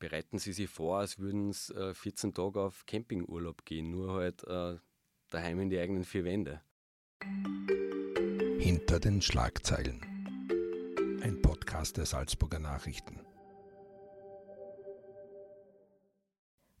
bereiten 0.00 0.38
Sie 0.38 0.52
sich 0.52 0.68
vor, 0.68 0.98
als 0.98 1.20
würden 1.20 1.50
es 1.50 1.70
äh, 1.70 1.94
14 1.94 2.34
Tage 2.34 2.60
auf 2.60 2.84
Campingurlaub 2.86 3.64
gehen, 3.64 3.92
nur 3.92 4.14
halt 4.14 4.42
äh, 4.44 4.78
daheim 5.28 5.60
in 5.60 5.70
die 5.70 5.78
eigenen 5.78 6.02
vier 6.02 6.24
Wände. 6.24 6.60
Hinter 8.58 8.98
den 8.98 9.22
Schlagzeilen. 9.22 10.00
Ein 11.22 11.40
Podcast 11.42 11.98
der 11.98 12.06
Salzburger 12.06 12.58
Nachrichten. 12.58 13.20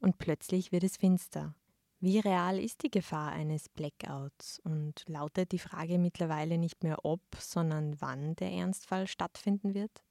Und 0.00 0.18
plötzlich 0.18 0.72
wird 0.72 0.82
es 0.82 0.96
finster. 0.96 1.54
Wie 2.00 2.18
real 2.18 2.58
ist 2.58 2.82
die 2.82 2.90
Gefahr 2.90 3.32
eines 3.32 3.68
Blackouts? 3.68 4.58
Und 4.60 5.04
lautet 5.06 5.52
die 5.52 5.58
Frage 5.58 5.98
mittlerweile 5.98 6.56
nicht 6.56 6.82
mehr 6.82 7.04
ob, 7.04 7.20
sondern 7.38 8.00
wann 8.00 8.34
der 8.36 8.50
Ernstfall 8.50 9.06
stattfinden 9.06 9.74
wird? 9.74 10.02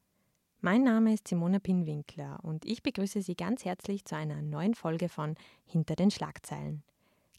Mein 0.62 0.84
Name 0.84 1.14
ist 1.14 1.30
Simona 1.30 1.60
Pinwinkler 1.60 2.38
und 2.44 2.66
ich 2.66 2.84
begrüße 2.84 3.22
Sie 3.22 3.36
ganz 3.36 3.64
herzlich 3.64 4.04
zu 4.04 4.18
einer 4.18 4.42
neuen 4.42 4.74
Folge 4.74 5.08
von 5.08 5.36
Hinter 5.64 5.96
den 5.96 6.12
Schlagzeilen. 6.12 6.84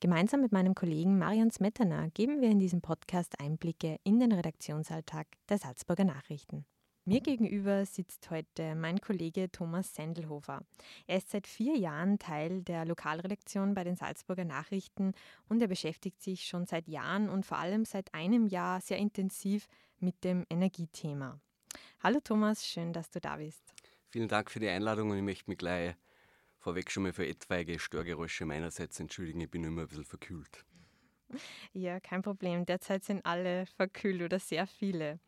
Gemeinsam 0.00 0.40
mit 0.40 0.52
meinem 0.52 0.74
Kollegen 0.74 1.18
Marian 1.18 1.50
Smetana 1.50 2.06
geben 2.14 2.40
wir 2.40 2.48
in 2.48 2.58
diesem 2.58 2.80
Podcast 2.80 3.38
Einblicke 3.38 3.98
in 4.04 4.20
den 4.20 4.32
Redaktionsalltag 4.32 5.26
der 5.50 5.58
Salzburger 5.58 6.04
Nachrichten. 6.04 6.64
Mir 7.04 7.20
gegenüber 7.20 7.84
sitzt 7.84 8.30
heute 8.30 8.74
mein 8.74 9.02
Kollege 9.02 9.52
Thomas 9.52 9.94
Sendelhofer. 9.94 10.62
Er 11.06 11.18
ist 11.18 11.28
seit 11.28 11.46
vier 11.46 11.76
Jahren 11.76 12.18
Teil 12.18 12.62
der 12.62 12.86
Lokalredaktion 12.86 13.74
bei 13.74 13.84
den 13.84 13.96
Salzburger 13.96 14.46
Nachrichten 14.46 15.12
und 15.46 15.60
er 15.60 15.68
beschäftigt 15.68 16.22
sich 16.22 16.46
schon 16.46 16.64
seit 16.64 16.88
Jahren 16.88 17.28
und 17.28 17.44
vor 17.44 17.58
allem 17.58 17.84
seit 17.84 18.14
einem 18.14 18.46
Jahr 18.46 18.80
sehr 18.80 18.96
intensiv 18.96 19.66
mit 19.98 20.24
dem 20.24 20.46
Energiethema. 20.48 21.38
Hallo 22.02 22.18
Thomas, 22.20 22.66
schön, 22.66 22.92
dass 22.94 23.10
du 23.10 23.20
da 23.20 23.36
bist. 23.36 23.74
Vielen 24.08 24.28
Dank 24.28 24.50
für 24.50 24.60
die 24.60 24.68
Einladung 24.68 25.10
und 25.10 25.16
ich 25.16 25.22
möchte 25.22 25.48
mich 25.50 25.58
gleich 25.58 25.96
vorweg 26.58 26.90
schon 26.90 27.04
mal 27.04 27.12
für 27.12 27.26
etwaige 27.26 27.78
Störgeräusche 27.78 28.44
meinerseits 28.46 29.00
entschuldigen. 29.00 29.40
Ich 29.40 29.50
bin 29.50 29.64
immer 29.64 29.82
ein 29.82 29.88
bisschen 29.88 30.04
verkühlt. 30.04 30.64
Ja, 31.72 32.00
kein 32.00 32.22
Problem. 32.22 32.66
Derzeit 32.66 33.04
sind 33.04 33.24
alle 33.24 33.66
verkühlt 33.66 34.22
oder 34.22 34.38
sehr 34.38 34.66
viele. 34.66 35.18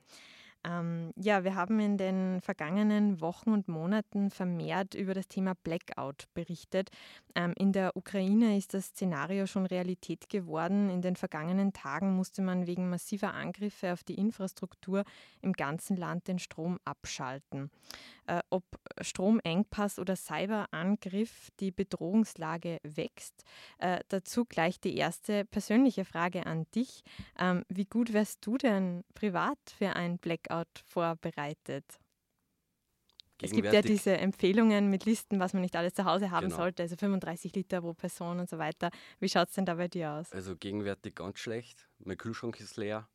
Ähm, 0.65 1.13
ja, 1.17 1.43
wir 1.43 1.57
haben 1.57 1.81
in 1.81 1.97
den 1.97 2.41
vergangenen 2.41 3.21
Wochen 3.21 3.51
und 3.51 3.69
Monaten 3.69 4.31
vermehrt 4.31 4.95
über 4.95 5.13
das 5.13 5.27
Thema 5.27 5.55
Blackout 5.55 6.29
berichtet. 6.35 6.91
Ähm, 7.35 7.53
in 7.57 7.73
der 7.73 7.97
Ukraine 7.97 8.57
ist 8.57 8.75
das 8.75 8.87
Szenario 8.87 9.47
schon 9.47 9.67
Realität 9.67 10.29
geworden. 10.29 10.89
In 10.89 11.03
den 11.03 11.17
vergangenen 11.17 11.73
Tagen 11.73 12.15
musste 12.15 12.43
man 12.43 12.67
wegen 12.67 12.91
massiver 12.91 13.35
Angriffe 13.35 13.93
auf 13.93 14.05
die 14.05 14.15
Infrastruktur 14.15 15.05
im 15.41 15.53
ganzen 15.53 15.97
Land 15.97 16.29
den 16.29 16.39
Strom 16.39 16.79
abschalten. 16.85 17.71
Äh, 18.27 18.41
ob 18.51 18.65
Stromengpass 19.01 19.99
oder 19.99 20.15
Cyberangriff 20.15 21.49
die 21.59 21.73
Bedrohungslage 21.73 22.79
wächst, 22.85 23.45
äh, 23.79 24.01
dazu 24.09 24.45
gleich 24.45 24.79
die 24.81 24.97
erste 24.97 25.45
persönliche 25.45 26.05
Frage 26.05 26.47
an 26.47 26.67
dich. 26.75 27.03
Ähm, 27.37 27.65
wie 27.69 27.87
gut 27.87 28.13
wärst 28.13 28.47
du 28.47 28.59
denn 28.59 29.03
privat 29.15 29.59
für 29.77 29.97
ein 29.97 30.19
Blackout? 30.19 30.52
Workout 30.53 30.85
vorbereitet. 30.85 31.85
Es 33.45 33.51
gibt 33.51 33.73
ja 33.73 33.83
diese 33.83 34.17
Empfehlungen 34.19 34.89
mit 34.89 35.05
Listen, 35.05 35.41
was 35.41 35.53
man 35.53 35.63
nicht 35.63 35.75
alles 35.75 35.95
zu 35.95 36.05
Hause 36.05 36.31
haben 36.31 36.47
genau. 36.47 36.59
sollte, 36.59 36.85
also 36.85 36.95
35 36.95 37.53
Liter 37.57 37.81
pro 37.81 37.93
Person 37.93 38.39
und 38.39 38.49
so 38.49 38.57
weiter. 38.57 38.91
Wie 39.19 39.29
schaut 39.29 39.49
es 39.49 39.55
denn 39.55 39.65
da 39.65 39.75
bei 39.75 39.89
dir 39.89 40.13
aus? 40.13 40.31
Also 40.31 40.55
gegenwärtig 40.55 41.17
ganz 41.17 41.41
schlecht. 41.41 41.89
Mein 41.99 42.17
Kühlschrank 42.17 42.61
ist 42.61 42.77
leer. 42.77 43.09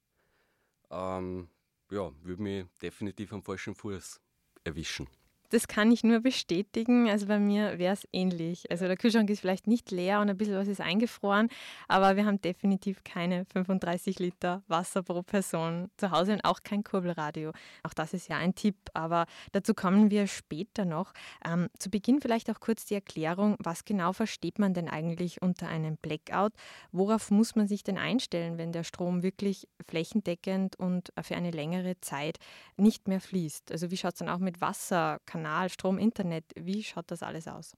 Ähm, 0.89 1.49
ja, 1.91 2.11
würde 2.23 2.41
mich 2.41 2.65
definitiv 2.81 3.31
am 3.31 3.41
falschen 3.41 3.73
Fuß 3.73 4.19
erwischen. 4.65 5.07
Das 5.49 5.67
kann 5.67 5.91
ich 5.91 6.03
nur 6.03 6.19
bestätigen. 6.19 7.09
Also 7.09 7.27
bei 7.27 7.39
mir 7.39 7.79
wäre 7.79 7.93
es 7.93 8.07
ähnlich. 8.11 8.69
Also 8.69 8.85
der 8.85 8.97
Kühlschrank 8.97 9.29
ist 9.29 9.39
vielleicht 9.39 9.65
nicht 9.67 9.91
leer 9.91 10.19
und 10.19 10.29
ein 10.29 10.37
bisschen 10.37 10.55
was 10.55 10.67
ist 10.67 10.81
eingefroren, 10.81 11.49
aber 11.87 12.17
wir 12.17 12.25
haben 12.25 12.41
definitiv 12.41 13.03
keine 13.03 13.45
35 13.45 14.19
Liter 14.19 14.63
Wasser 14.67 15.03
pro 15.03 15.23
Person 15.23 15.89
zu 15.95 16.11
Hause 16.11 16.33
und 16.33 16.43
auch 16.43 16.63
kein 16.63 16.83
Kurbelradio. 16.83 17.51
Auch 17.83 17.93
das 17.93 18.13
ist 18.13 18.27
ja 18.27 18.37
ein 18.37 18.55
Tipp, 18.55 18.75
aber 18.93 19.25
dazu 19.53 19.73
kommen 19.73 20.11
wir 20.11 20.27
später 20.27 20.83
noch. 20.83 21.13
Ähm, 21.45 21.69
zu 21.79 21.89
Beginn 21.89 22.19
vielleicht 22.19 22.49
auch 22.49 22.59
kurz 22.59 22.85
die 22.85 22.95
Erklärung, 22.95 23.55
was 23.59 23.85
genau 23.85 24.11
versteht 24.11 24.59
man 24.59 24.73
denn 24.73 24.89
eigentlich 24.89 25.41
unter 25.41 25.69
einem 25.69 25.95
Blackout? 25.97 26.53
Worauf 26.91 27.31
muss 27.31 27.55
man 27.55 27.67
sich 27.69 27.83
denn 27.83 27.97
einstellen, 27.97 28.57
wenn 28.57 28.73
der 28.73 28.83
Strom 28.83 29.23
wirklich 29.23 29.67
flächendeckend 29.87 30.77
und 30.77 31.13
für 31.21 31.35
eine 31.35 31.51
längere 31.51 31.99
Zeit 32.01 32.37
nicht 32.75 33.07
mehr 33.07 33.21
fließt? 33.21 33.71
Also 33.71 33.91
wie 33.91 33.97
schaut 33.97 34.13
es 34.13 34.19
dann 34.19 34.29
auch 34.29 34.39
mit 34.39 34.59
Wasser? 34.59 35.19
Kanal, 35.37 35.69
Strom, 35.69 35.99
Internet. 35.99 36.45
Wie 36.55 36.83
schaut 36.83 37.11
das 37.11 37.21
alles 37.21 37.47
aus? 37.47 37.77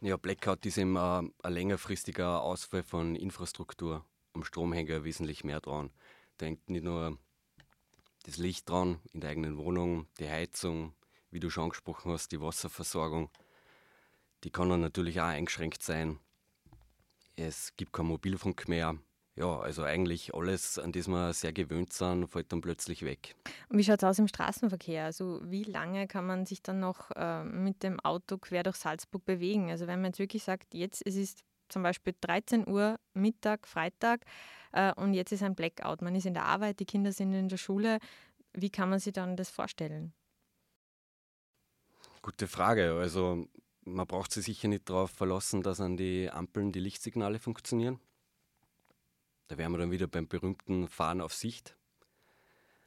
Ja, 0.00 0.16
Blackout 0.16 0.64
ist 0.64 0.78
eben 0.78 0.96
ein, 0.96 1.34
ein 1.42 1.52
längerfristiger 1.52 2.40
Ausfall 2.40 2.84
von 2.84 3.16
Infrastruktur. 3.16 4.04
Am 4.32 4.44
Strom 4.44 4.72
hängt 4.72 4.88
ja 4.88 5.02
wesentlich 5.02 5.42
mehr 5.42 5.60
dran. 5.60 5.90
Da 6.36 6.46
hängt 6.46 6.70
nicht 6.70 6.84
nur 6.84 7.18
das 8.22 8.36
Licht 8.36 8.70
dran 8.70 9.00
in 9.12 9.20
der 9.20 9.30
eigenen 9.30 9.56
Wohnung, 9.56 10.06
die 10.20 10.28
Heizung, 10.28 10.94
wie 11.32 11.40
du 11.40 11.50
schon 11.50 11.64
angesprochen 11.64 12.12
hast, 12.12 12.30
die 12.30 12.40
Wasserversorgung. 12.40 13.28
Die 14.44 14.50
kann 14.50 14.68
dann 14.68 14.80
natürlich 14.80 15.20
auch 15.20 15.24
eingeschränkt 15.24 15.82
sein. 15.82 16.20
Es 17.34 17.74
gibt 17.76 17.92
kein 17.92 18.06
Mobilfunk 18.06 18.68
mehr. 18.68 18.96
Ja, 19.38 19.60
also 19.60 19.84
eigentlich 19.84 20.34
alles, 20.34 20.80
an 20.80 20.90
das 20.90 21.06
wir 21.06 21.32
sehr 21.32 21.52
gewöhnt 21.52 21.92
sind, 21.92 22.26
fällt 22.26 22.50
dann 22.50 22.60
plötzlich 22.60 23.04
weg. 23.04 23.36
Und 23.68 23.78
wie 23.78 23.84
schaut 23.84 23.98
es 23.98 24.04
aus 24.04 24.18
im 24.18 24.26
Straßenverkehr? 24.26 25.04
Also 25.04 25.40
wie 25.44 25.62
lange 25.62 26.08
kann 26.08 26.26
man 26.26 26.44
sich 26.44 26.60
dann 26.60 26.80
noch 26.80 27.12
äh, 27.12 27.44
mit 27.44 27.84
dem 27.84 28.00
Auto 28.00 28.38
quer 28.38 28.64
durch 28.64 28.74
Salzburg 28.74 29.24
bewegen? 29.24 29.70
Also 29.70 29.86
wenn 29.86 30.00
man 30.00 30.10
jetzt 30.10 30.18
wirklich 30.18 30.42
sagt, 30.42 30.74
jetzt 30.74 31.06
es 31.06 31.14
ist 31.14 31.44
zum 31.68 31.84
Beispiel 31.84 32.16
13 32.20 32.66
Uhr 32.66 32.98
Mittag, 33.14 33.68
Freitag 33.68 34.24
äh, 34.72 34.92
und 34.94 35.14
jetzt 35.14 35.30
ist 35.30 35.44
ein 35.44 35.54
Blackout. 35.54 36.02
Man 36.02 36.16
ist 36.16 36.26
in 36.26 36.34
der 36.34 36.46
Arbeit, 36.46 36.80
die 36.80 36.86
Kinder 36.86 37.12
sind 37.12 37.32
in 37.32 37.48
der 37.48 37.58
Schule. 37.58 37.98
Wie 38.54 38.70
kann 38.70 38.90
man 38.90 38.98
sich 38.98 39.12
dann 39.12 39.36
das 39.36 39.50
vorstellen? 39.50 40.14
Gute 42.22 42.48
Frage. 42.48 42.94
Also 42.94 43.46
man 43.84 44.06
braucht 44.08 44.32
sich 44.32 44.44
sicher 44.44 44.66
nicht 44.66 44.90
darauf 44.90 45.12
verlassen, 45.12 45.62
dass 45.62 45.80
an 45.80 45.96
die 45.96 46.28
Ampeln 46.28 46.72
die 46.72 46.80
Lichtsignale 46.80 47.38
funktionieren. 47.38 48.00
Da 49.48 49.56
wären 49.56 49.72
wir 49.72 49.78
dann 49.78 49.90
wieder 49.90 50.06
beim 50.06 50.28
berühmten 50.28 50.88
Fahren 50.88 51.20
auf 51.20 51.34
Sicht. 51.34 51.76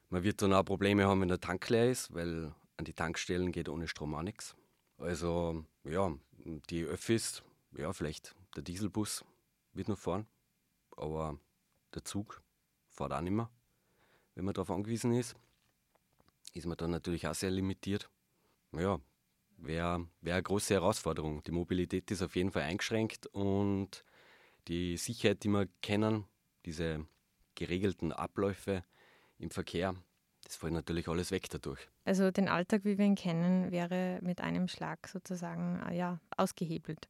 Man 0.10 0.24
wird 0.24 0.42
dann 0.42 0.54
auch 0.54 0.64
Probleme 0.64 1.08
haben, 1.08 1.22
wenn 1.22 1.28
der 1.28 1.40
Tank 1.40 1.68
leer 1.70 1.90
ist, 1.90 2.14
weil 2.14 2.54
an 2.78 2.86
die 2.86 2.94
Tankstellen 2.94 3.52
geht 3.52 3.70
ohne 3.70 3.88
Strom 3.88 4.14
auch 4.14 4.22
nichts. 4.22 4.56
Also 4.98 5.66
ja, 5.84 6.14
die 6.70 6.84
Öffis, 6.84 7.44
ja 7.76 7.92
vielleicht 7.94 8.36
der 8.56 8.64
Dieselbus 8.64 9.26
wird 9.74 9.88
noch 9.88 9.98
fahren, 9.98 10.28
aber 10.98 11.40
der 11.96 12.04
Zug 12.04 12.42
fährt 12.90 13.14
auch 13.14 13.22
nicht 13.22 13.32
mehr. 13.32 13.50
Wenn 14.36 14.46
man 14.46 14.54
darauf 14.54 14.70
angewiesen 14.70 15.14
ist, 15.14 15.36
ist 16.54 16.68
man 16.68 16.78
dann 16.78 16.92
natürlich 16.92 17.28
auch 17.28 17.34
sehr 17.34 17.52
limitiert. 17.52 18.10
Ja, 18.74 19.00
wäre 19.58 20.08
wär 20.22 20.34
eine 20.36 20.44
große 20.44 20.74
Herausforderung. 20.74 21.44
Die 21.44 21.52
Mobilität 21.52 22.12
ist 22.12 22.22
auf 22.22 22.36
jeden 22.36 22.52
Fall 22.52 22.64
eingeschränkt 22.64 23.28
und 23.28 24.04
die 24.68 24.98
Sicherheit, 24.98 25.44
die 25.44 25.50
wir 25.50 25.68
kennen, 25.82 26.26
diese 26.66 27.06
geregelten 27.56 28.12
Abläufe 28.12 28.84
im 29.38 29.50
Verkehr, 29.50 29.96
das 30.44 30.56
fällt 30.56 30.74
natürlich 30.74 31.08
alles 31.08 31.32
weg 31.32 31.50
dadurch. 31.50 31.80
Also 32.04 32.32
den 32.32 32.50
Alltag, 32.50 32.84
wie 32.84 32.98
wir 32.98 33.06
ihn 33.06 33.16
kennen, 33.16 33.72
wäre 33.72 34.20
mit 34.22 34.42
einem 34.42 34.68
Schlag 34.68 35.08
sozusagen 35.08 35.82
äh, 35.88 35.96
ja, 35.96 36.20
ausgehebelt. 36.36 37.08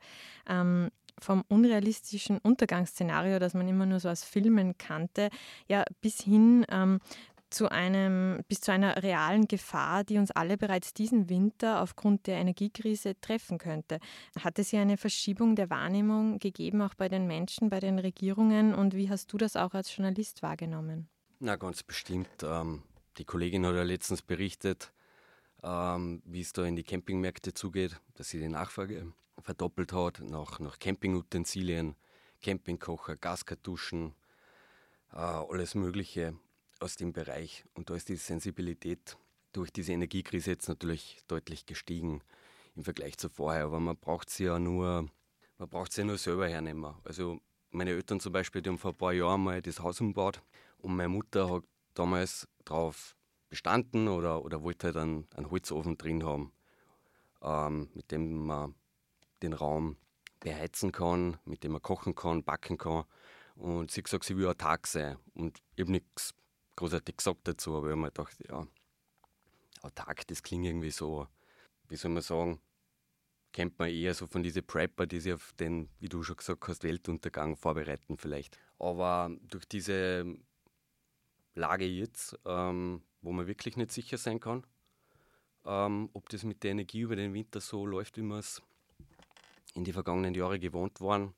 Ähm, 0.48 0.92
vom 1.20 1.44
unrealistischen 1.48 2.40
Untergangsszenario, 2.40 3.40
das 3.40 3.54
man 3.54 3.68
immer 3.68 3.86
nur 3.86 4.00
so 4.00 4.10
aus 4.10 4.24
Filmen 4.24 4.78
kannte, 4.78 5.30
ja, 5.68 5.84
bis 6.02 6.22
hin 6.22 6.66
ähm, 6.70 7.00
zu 7.52 7.70
einem, 7.70 8.42
bis 8.48 8.62
zu 8.62 8.72
einer 8.72 9.04
realen 9.04 9.48
Gefahr, 9.48 10.04
die 10.04 10.18
uns 10.18 10.32
alle 10.32 10.58
bereits 10.58 10.94
diesen 10.94 11.30
Winter 11.30 11.82
aufgrund 11.82 12.28
der 12.28 12.38
Energiekrise 12.38 13.20
treffen 13.20 13.58
könnte. 13.58 14.00
Hat 14.40 14.58
es 14.58 14.70
hier 14.70 14.82
eine 14.82 14.98
Verschiebung 14.98 15.56
der 15.56 15.70
Wahrnehmung 15.70 16.40
gegeben, 16.40 16.82
auch 16.82 16.96
bei 16.96 17.10
den 17.10 17.28
Menschen, 17.28 17.70
bei 17.70 17.80
den 17.80 18.00
Regierungen? 18.00 18.74
Und 18.74 18.96
wie 18.96 19.10
hast 19.10 19.32
du 19.32 19.38
das 19.38 19.56
auch 19.56 19.74
als 19.74 19.96
Journalist 19.96 20.42
wahrgenommen? 20.42 21.10
Na, 21.40 21.56
ganz 21.58 21.84
bestimmt. 21.84 22.44
Ähm, 22.44 22.84
die 23.18 23.26
Kollegin 23.26 23.66
hat 23.66 23.76
ja 23.76 23.84
letztens 23.84 24.22
berichtet, 24.22 24.94
ähm, 25.64 26.22
wie 26.26 26.42
es 26.42 26.54
da 26.54 26.66
in 26.66 26.76
die 26.76 26.84
Campingmärkte 26.84 27.54
zugeht, 27.54 28.00
dass 28.16 28.30
sie 28.30 28.40
die 28.40 28.50
Nachfrage 28.50 29.12
verdoppelt 29.40 29.92
hat 29.94 30.22
nach, 30.22 30.60
nach 30.60 30.80
Campingutensilien, 30.80 31.96
Campingkocher, 32.42 33.18
Gaskartuschen, 33.18 34.14
äh, 35.14 35.18
alles 35.18 35.76
Mögliche 35.76 36.36
aus 36.82 36.96
dem 36.98 37.14
Bereich. 37.14 37.66
Und 37.76 37.90
da 37.90 37.96
ist 37.96 38.10
die 38.10 38.16
Sensibilität 38.16 39.18
durch 39.54 39.72
diese 39.72 39.94
Energiekrise 39.94 40.52
jetzt 40.52 40.68
natürlich 40.70 41.20
deutlich 41.28 41.66
gestiegen 41.66 42.22
im 42.76 42.84
Vergleich 42.84 43.18
zu 43.18 43.30
vorher. 43.30 43.66
Aber 43.66 43.80
man 43.80 43.98
braucht 43.98 44.30
sie 44.30 44.46
ja 44.46 44.60
nur, 44.60 45.10
man 45.58 45.70
braucht 45.70 45.94
sie 45.94 46.04
nur 46.04 46.18
selber 46.18 46.48
hernehmen. 46.50 46.96
Also 47.04 47.40
meine 47.72 47.92
Eltern 47.92 48.20
zum 48.20 48.34
Beispiel, 48.34 48.62
die 48.62 48.70
haben 48.70 48.78
vor 48.80 48.92
ein 48.92 48.98
paar 48.98 49.14
Jahren 49.14 49.44
mal 49.44 49.62
das 49.62 49.80
Haus 49.80 50.02
umgebaut 50.02 50.42
und 50.80 50.96
meine 50.96 51.10
Mutter 51.10 51.50
hat 51.50 51.64
damals 51.94 52.48
darauf 52.66 53.16
bestanden 53.50 54.08
oder, 54.08 54.44
oder 54.44 54.64
wollte 54.64 54.88
halt 54.88 54.98
einen, 54.98 55.28
einen 55.36 55.52
Holzofen 55.52 55.98
drin 55.98 56.24
haben. 56.26 56.52
ähm, 57.42 57.90
mit 57.94 58.12
dem 58.12 58.46
man 58.46 58.76
den 59.44 59.54
Raum 59.54 59.98
beheizen 60.40 60.92
kann, 60.92 61.38
mit 61.46 61.64
dem 61.64 61.74
man 61.74 61.82
kochen 61.82 62.16
kann, 62.16 62.44
backen 62.44 62.78
kann. 62.78 63.06
Und 63.56 63.92
sie 63.92 64.00
hat 64.00 64.06
gesagt, 64.06 64.26
sie 64.26 64.38
will 64.38 64.48
autark 64.48 64.88
sein. 64.88 65.18
Und 65.36 65.60
ich 65.76 65.82
habe 65.82 65.92
nichts 65.92 66.34
großartig 66.82 67.18
gesagt 67.18 67.48
dazu, 67.48 67.76
aber 67.78 67.88
ich 67.88 67.92
habe 67.92 68.02
mir 68.02 68.08
gedacht, 68.08 68.36
ja, 68.50 68.66
autark, 69.84 70.26
das 70.28 70.42
klingt 70.42 70.66
irgendwie 70.66 70.90
so, 70.90 71.28
wie 71.88 71.96
soll 71.96 72.10
man 72.10 72.24
sagen, 72.24 72.60
kennt 73.52 73.78
man 73.78 73.90
eher 73.90 74.16
so 74.16 74.26
von 74.26 74.42
diesen 74.42 74.66
Prepper, 74.66 75.06
die 75.06 75.20
sich 75.20 75.34
auf 75.34 75.54
den, 75.54 75.90
wie 76.00 76.10
du 76.10 76.24
schon 76.24 76.38
gesagt 76.38 76.68
hast, 76.68 76.84
Weltuntergang 76.84 77.56
vorbereiten 77.56 78.18
vielleicht. 78.18 78.58
Aber 78.80 79.30
durch 79.44 79.66
diese 79.66 80.26
Lage 81.54 81.86
jetzt, 81.86 82.40
ähm, 82.46 83.04
wo 83.22 83.32
man 83.32 83.46
wirklich 83.46 83.78
nicht 83.78 83.92
sicher 83.92 84.18
sein 84.18 84.40
kann, 84.40 84.66
ähm, 85.66 86.10
ob 86.14 86.30
das 86.30 86.44
mit 86.44 86.64
der 86.64 86.72
Energie 86.72 87.02
über 87.02 87.16
den 87.16 87.36
Winter 87.36 87.62
so 87.62 87.86
läuft, 87.86 88.18
wie 88.18 88.24
wir 88.24 88.40
es 88.40 88.60
in 89.76 89.84
die 89.84 89.94
vergangenen 89.94 90.34
Jahre 90.34 90.58
gewohnt 90.58 91.00
waren, 91.00 91.36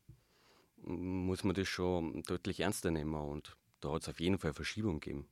muss 0.78 1.44
man 1.44 1.54
das 1.54 1.68
schon 1.68 2.24
deutlich 2.24 2.62
ernster 2.62 2.92
nehmen. 2.92 3.16
Und 3.16 3.58
da 3.82 3.92
hat 3.92 4.04
es 4.04 4.10
auf 4.10 4.22
jeden 4.22 4.38
Fall 4.38 4.54
Verschiebung 4.54 5.02
gegeben 5.02 5.28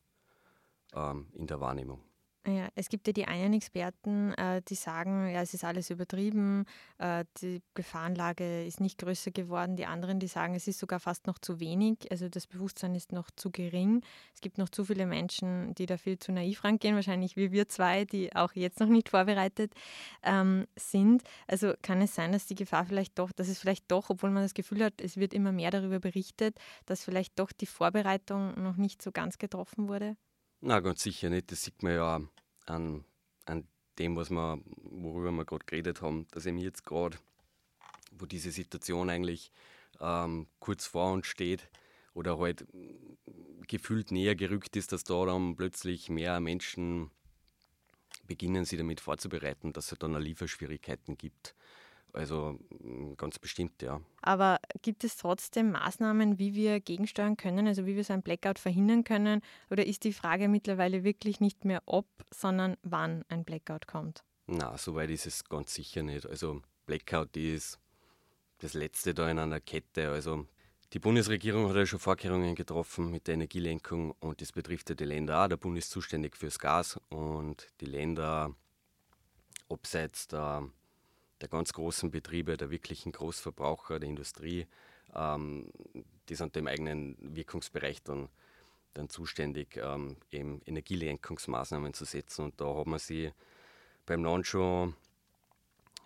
ähm, 0.94 1.28
in 1.34 1.48
der 1.48 1.60
Wahrnehmung. 1.60 2.02
Ja, 2.48 2.70
es 2.74 2.90
gibt 2.90 3.06
ja 3.06 3.14
die 3.14 3.28
einen 3.28 3.54
Experten, 3.54 4.34
äh, 4.34 4.64
die 4.68 4.74
sagen, 4.74 5.30
ja, 5.30 5.44
es 5.44 5.54
ist 5.54 5.64
alles 5.64 5.92
übertrieben, 5.92 6.66
äh, 6.98 7.24
die 7.40 7.62
Gefahrenlage 7.76 8.66
ist 8.66 8.80
nicht 8.82 8.98
größer 8.98 9.30
geworden. 9.30 9.76
Die 9.76 9.86
anderen, 9.86 10.20
die 10.20 10.26
sagen, 10.26 10.56
es 10.56 10.68
ist 10.68 10.80
sogar 10.80 11.00
fast 11.00 11.28
noch 11.28 11.38
zu 11.38 11.60
wenig, 11.60 12.00
also 12.10 12.30
das 12.30 12.48
Bewusstsein 12.48 12.96
ist 12.96 13.12
noch 13.12 13.30
zu 13.36 13.52
gering. 13.52 14.02
Es 14.34 14.42
gibt 14.42 14.58
noch 14.58 14.70
zu 14.70 14.86
viele 14.86 15.06
Menschen, 15.06 15.76
die 15.76 15.86
da 15.86 15.98
viel 15.98 16.18
zu 16.18 16.32
naiv 16.32 16.64
rangehen, 16.64 16.96
wahrscheinlich 16.96 17.36
wie 17.36 17.52
wir 17.52 17.68
zwei, 17.68 18.06
die 18.06 18.36
auch 18.36 18.54
jetzt 18.54 18.80
noch 18.80 18.90
nicht 18.90 19.10
vorbereitet 19.10 19.76
ähm, 20.24 20.66
sind. 20.76 21.22
Also 21.46 21.74
kann 21.84 22.02
es 22.02 22.16
sein, 22.16 22.32
dass 22.32 22.48
die 22.48 22.56
Gefahr 22.56 22.86
vielleicht 22.86 23.20
doch, 23.20 23.32
dass 23.32 23.50
es 23.50 23.60
vielleicht 23.60 23.92
doch, 23.92 24.10
obwohl 24.10 24.32
man 24.32 24.42
das 24.42 24.56
Gefühl 24.56 24.84
hat, 24.84 25.00
es 25.00 25.16
wird 25.16 25.36
immer 25.36 25.52
mehr 25.52 25.70
darüber 25.70 26.00
berichtet, 26.00 26.58
dass 26.88 27.04
vielleicht 27.04 27.38
doch 27.38 27.52
die 27.52 27.68
Vorbereitung 27.68 28.60
noch 28.64 28.78
nicht 28.78 29.04
so 29.04 29.12
ganz 29.12 29.38
getroffen 29.38 29.88
wurde? 29.88 30.18
Na, 30.64 30.80
ganz 30.80 31.02
sicher 31.02 31.30
nicht. 31.32 31.52
Das 31.52 31.64
sieht 31.64 31.82
man 31.82 31.94
ja 31.94 32.22
an, 32.68 33.04
an 33.46 33.68
dem, 33.98 34.16
was 34.16 34.30
wir, 34.30 34.62
worüber 34.66 35.32
wir 35.32 35.46
gerade 35.46 35.66
geredet 35.66 36.02
haben, 36.04 36.28
dass 36.32 36.46
eben 36.46 36.60
jetzt 36.60 36.86
gerade, 36.86 37.18
wo 38.12 38.28
diese 38.28 38.52
Situation 38.52 39.10
eigentlich 39.10 39.52
ähm, 40.00 40.46
kurz 40.60 40.86
vor 40.86 41.14
uns 41.14 41.26
steht 41.26 41.68
oder 42.14 42.38
halt 42.38 42.68
gefühlt 43.68 44.12
näher 44.12 44.36
gerückt 44.36 44.76
ist, 44.76 44.92
dass 44.92 45.04
da 45.04 45.26
dann 45.26 45.56
plötzlich 45.56 46.10
mehr 46.10 46.40
Menschen 46.40 47.10
beginnen, 48.28 48.64
sich 48.64 48.78
damit 48.78 49.02
vorzubereiten, 49.02 49.74
dass 49.74 49.92
es 49.92 49.98
dann 49.98 50.14
Lieferschwierigkeiten 50.14 51.18
gibt. 51.18 51.56
Also 52.14 52.58
mm, 52.80 53.14
ganz 53.18 53.40
bestimmt, 53.40 53.82
ja. 53.82 54.02
Aber 54.22 54.60
gibt 54.82 55.04
es 55.04 55.18
trotzdem 55.18 55.72
Maßnahmen, 55.72 56.40
wie 56.40 56.54
wir 56.54 56.80
gegensteuern 56.80 57.38
können, 57.38 57.68
also 57.68 57.86
wie 57.86 57.96
wir 57.96 58.04
so 58.04 58.14
ein 58.14 58.24
Blackout 58.24 58.60
verhindern 58.60 59.04
können? 59.04 59.42
Oder 59.70 59.86
ist 59.86 60.04
die 60.04 60.14
Frage 60.14 60.48
mittlerweile 60.48 61.04
wirklich 61.04 61.40
nicht 61.40 61.66
mehr 61.66 61.82
ob, 61.86 62.08
sondern 62.34 62.78
wann 62.84 63.24
ein 63.30 63.44
Blackout 63.44 63.88
kommt? 63.88 64.24
Na, 64.48 64.78
soweit 64.78 65.10
ist 65.10 65.26
es 65.26 65.44
ganz 65.46 65.74
sicher 65.74 66.04
nicht. 66.04 66.26
Also 66.26 66.62
Blackout 66.86 67.38
ist 67.38 67.80
das 68.60 68.74
letzte 68.74 69.14
da 69.14 69.30
in 69.30 69.40
einer 69.40 69.60
Kette. 69.60 70.10
Also 70.10 70.46
die 70.94 71.00
Bundesregierung 71.00 71.70
hat 71.70 71.76
ja 71.76 71.86
schon 71.86 72.00
Vorkehrungen 72.00 72.54
getroffen 72.54 73.12
mit 73.12 73.28
der 73.28 73.36
Energielenkung 73.36 74.12
und 74.20 74.42
das 74.42 74.52
betrifft 74.52 74.90
ja 74.90 74.96
die 74.96 75.06
Länder 75.06 75.44
auch. 75.44 75.48
Der 75.48 75.58
Bund 75.58 75.78
ist 75.78 75.90
zuständig 75.90 76.36
fürs 76.36 76.60
Gas 76.60 77.00
und 77.10 77.68
die 77.80 77.86
Länder 77.86 78.54
abseits 79.70 80.28
der 80.28 80.70
der 81.42 81.50
ganz 81.50 81.74
großen 81.74 82.12
Betriebe, 82.12 82.58
der 82.58 82.70
wirklichen 82.70 83.12
Großverbraucher, 83.12 84.00
der 84.00 84.10
Industrie, 84.10 84.68
ähm, 85.14 85.72
die 86.30 86.36
sind 86.36 86.56
im 86.56 86.68
eigenen 86.68 87.18
Wirkungsbereich 87.20 88.04
dann, 88.04 88.30
dann 88.94 89.10
zuständig, 89.10 89.78
ähm, 89.78 90.18
eben 90.32 90.62
Energielenkungsmaßnahmen 90.66 91.94
zu 91.94 92.06
setzen. 92.06 92.46
Und 92.46 92.62
da 92.62 92.76
hat 92.76 92.88
man 92.88 93.00
sich 93.00 93.32
beim 94.06 94.24
Land 94.24 94.48
schon, 94.48 94.96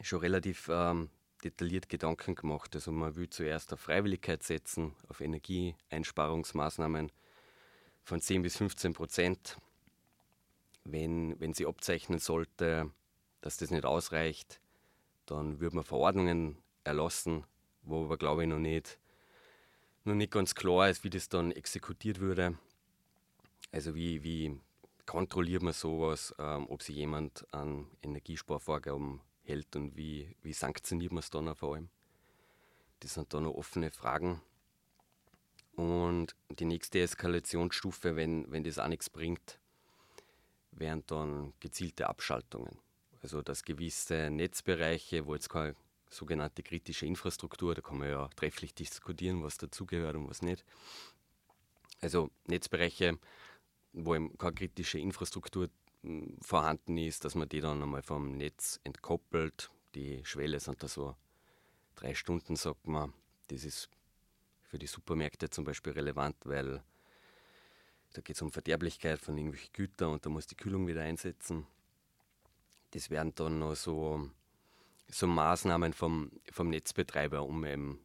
schon 0.02 0.20
relativ 0.20 0.70
ähm, 0.72 1.10
detailliert 1.44 1.90
Gedanken 1.90 2.36
gemacht. 2.36 2.74
Also 2.76 2.92
man 2.92 3.16
will 3.16 3.30
zuerst 3.30 3.74
auf 3.74 3.82
Freiwilligkeit 3.82 4.44
setzen, 4.44 4.96
auf 5.10 5.22
Energieeinsparungsmaßnahmen 5.22 7.12
von 8.04 8.22
10 8.22 8.42
bis 8.42 8.58
15 8.58 8.94
Prozent. 8.94 9.58
Wenn, 10.84 11.40
wenn 11.40 11.54
sie 11.54 11.66
abzeichnen 11.66 12.20
sollte, 12.20 12.92
dass 13.42 13.58
das 13.58 13.72
nicht 13.72 13.86
ausreicht, 13.86 14.60
dann 15.26 15.60
würde 15.60 15.76
man 15.76 15.86
Verordnungen 15.86 16.58
erlassen, 16.84 17.46
wo 17.84 18.06
aber 18.06 18.18
glaube 18.18 18.44
ich 18.44 18.50
noch 18.50 18.60
nicht, 18.60 19.00
noch 20.04 20.16
nicht 20.16 20.32
ganz 20.32 20.56
klar 20.56 20.90
ist, 20.90 21.04
wie 21.04 21.10
das 21.10 21.30
dann 21.30 21.52
exekutiert 21.52 22.20
würde. 22.20 22.58
Also 23.72 23.96
wie, 23.96 24.24
wie 24.24 24.60
kontrolliert 25.06 25.64
man 25.64 25.74
sowas, 25.74 26.34
ähm, 26.40 26.68
ob 26.70 26.82
sich 26.82 26.96
jemand 26.96 27.46
an 27.54 27.88
Energiesparvorgaben 28.02 29.22
hält 29.44 29.76
und 29.76 29.96
wie, 29.96 30.36
wie 30.42 30.54
sanktioniert 30.54 31.12
man 31.12 31.20
es 31.20 31.30
dann 31.30 31.48
auch 31.48 31.58
vor 31.58 31.76
allem. 31.76 31.90
Das 33.00 33.14
sind 33.14 33.34
da 33.34 33.40
noch 33.40 33.54
offene 33.54 33.92
Fragen. 33.92 34.42
Und 35.76 36.36
die 36.50 36.66
nächste 36.66 37.02
Eskalationsstufe, 37.02 38.16
wenn, 38.16 38.50
wenn 38.52 38.64
das 38.64 38.80
auch 38.80 38.88
nichts 38.88 39.10
bringt, 39.10 39.60
wären 40.72 41.04
dann 41.08 41.54
gezielte 41.60 42.08
Abschaltungen. 42.08 42.80
Also 43.26 43.42
dass 43.42 43.64
gewisse 43.64 44.30
Netzbereiche, 44.30 45.26
wo 45.26 45.34
jetzt 45.34 45.50
keine 45.50 45.76
sogenannte 46.12 46.62
kritische 46.62 47.08
Infrastruktur, 47.08 47.74
da 47.74 47.82
kann 47.82 47.98
man 47.98 48.08
ja 48.08 48.28
trefflich 48.36 48.76
diskutieren, 48.76 49.42
was 49.42 49.58
dazugehört 49.58 50.16
und 50.16 50.30
was 50.30 50.44
nicht. 50.44 50.64
Also 52.02 52.30
Netzbereiche, 52.46 53.18
wo 53.94 54.14
eben 54.14 54.38
keine 54.38 54.54
kritische 54.54 55.00
Infrastruktur 55.00 55.72
hm, 56.04 56.38
vorhanden 56.40 57.00
ist, 57.00 57.26
dass 57.26 57.34
man 57.34 57.50
die 57.50 57.62
dann 57.62 57.82
einmal 57.82 58.04
vom 58.04 58.38
Netz 58.38 58.80
entkoppelt. 58.84 59.72
Die 59.96 60.24
Schwelle 60.24 60.60
sind 60.60 60.84
da 60.84 60.88
so 60.88 61.16
drei 61.96 62.14
Stunden, 62.14 62.56
sagt 62.56 62.86
man. 62.86 63.12
Das 63.48 63.64
ist 63.64 63.90
für 64.66 64.78
die 64.78 64.86
Supermärkte 64.86 65.50
zum 65.50 65.64
Beispiel 65.64 65.94
relevant, 65.94 66.36
weil 66.44 66.84
da 68.14 68.22
geht 68.22 68.36
es 68.36 68.42
um 68.44 68.52
Verderblichkeit 68.52 69.18
von 69.18 69.36
irgendwelchen 69.36 69.74
Gütern 69.74 70.12
und 70.12 70.24
da 70.24 70.30
muss 70.30 70.46
die 70.46 70.56
Kühlung 70.56 70.86
wieder 70.86 71.02
einsetzen 71.02 71.66
das 72.96 73.10
wären 73.10 73.36
dann 73.36 73.60
noch 73.60 73.76
so, 73.76 74.30
so 75.10 75.28
Maßnahmen 75.28 75.92
vom, 75.92 76.32
vom 76.50 76.70
Netzbetreiber, 76.70 77.44
um 77.44 77.66
eben 77.66 78.00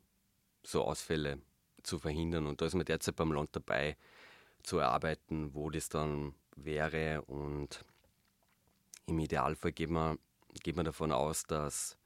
so 0.65 0.83
Ausfälle 0.83 1.41
zu 1.85 2.01
verhindern. 2.01 2.47
Und 2.47 2.61
da 2.61 2.67
ist 2.67 2.75
man 2.75 2.85
derzeit 2.85 3.15
beim 3.15 3.31
Land 3.31 3.51
dabei 3.53 3.97
zu 4.65 4.79
erarbeiten, 4.79 5.55
wo 5.55 5.71
das 5.71 5.91
dann 5.91 6.35
wäre. 6.57 7.23
Und 7.23 7.85
im 9.07 9.21
Idealfall 9.21 9.71
geht 9.71 9.91
man, 9.91 10.19
geht 10.61 10.75
man 10.75 10.85
davon 10.85 11.13
aus, 11.13 11.45
dass, 11.45 11.97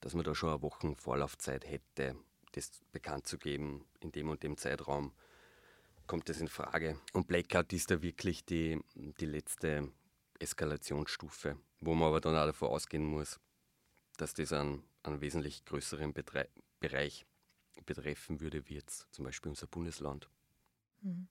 dass 0.00 0.14
man 0.14 0.22
da 0.22 0.32
schon 0.32 0.50
eine 0.50 0.62
Wochen 0.62 0.94
Vorlaufzeit 0.94 1.68
hätte, 1.68 2.14
das 2.52 2.70
bekannt 2.92 3.26
zu 3.26 3.36
geben. 3.36 3.84
In 3.98 4.12
dem 4.12 4.30
und 4.30 4.44
dem 4.44 4.56
Zeitraum 4.56 5.12
kommt 6.06 6.28
das 6.28 6.40
in 6.40 6.46
Frage. 6.46 7.00
Und 7.12 7.26
Blackout 7.26 7.72
ist 7.72 7.90
da 7.90 8.00
wirklich 8.00 8.44
die, 8.44 8.80
die 8.94 9.26
letzte 9.26 9.90
Eskalationsstufe, 10.38 11.56
wo 11.80 11.94
man 11.94 12.08
aber 12.08 12.20
dann 12.20 12.36
auch 12.36 12.46
davon 12.46 12.68
ausgehen 12.68 13.04
muss, 13.04 13.40
dass 14.16 14.34
das 14.34 14.52
einen, 14.52 14.82
einen 15.02 15.20
wesentlich 15.20 15.64
größeren 15.64 16.12
Betre 16.12 16.48
Bereich 16.80 17.26
betreffen 17.84 18.40
würde, 18.40 18.68
wie 18.68 18.74
jetzt 18.74 19.06
zum 19.12 19.24
Beispiel 19.24 19.50
unser 19.50 19.66
Bundesland. 19.66 20.28
Mhm. 21.02 21.28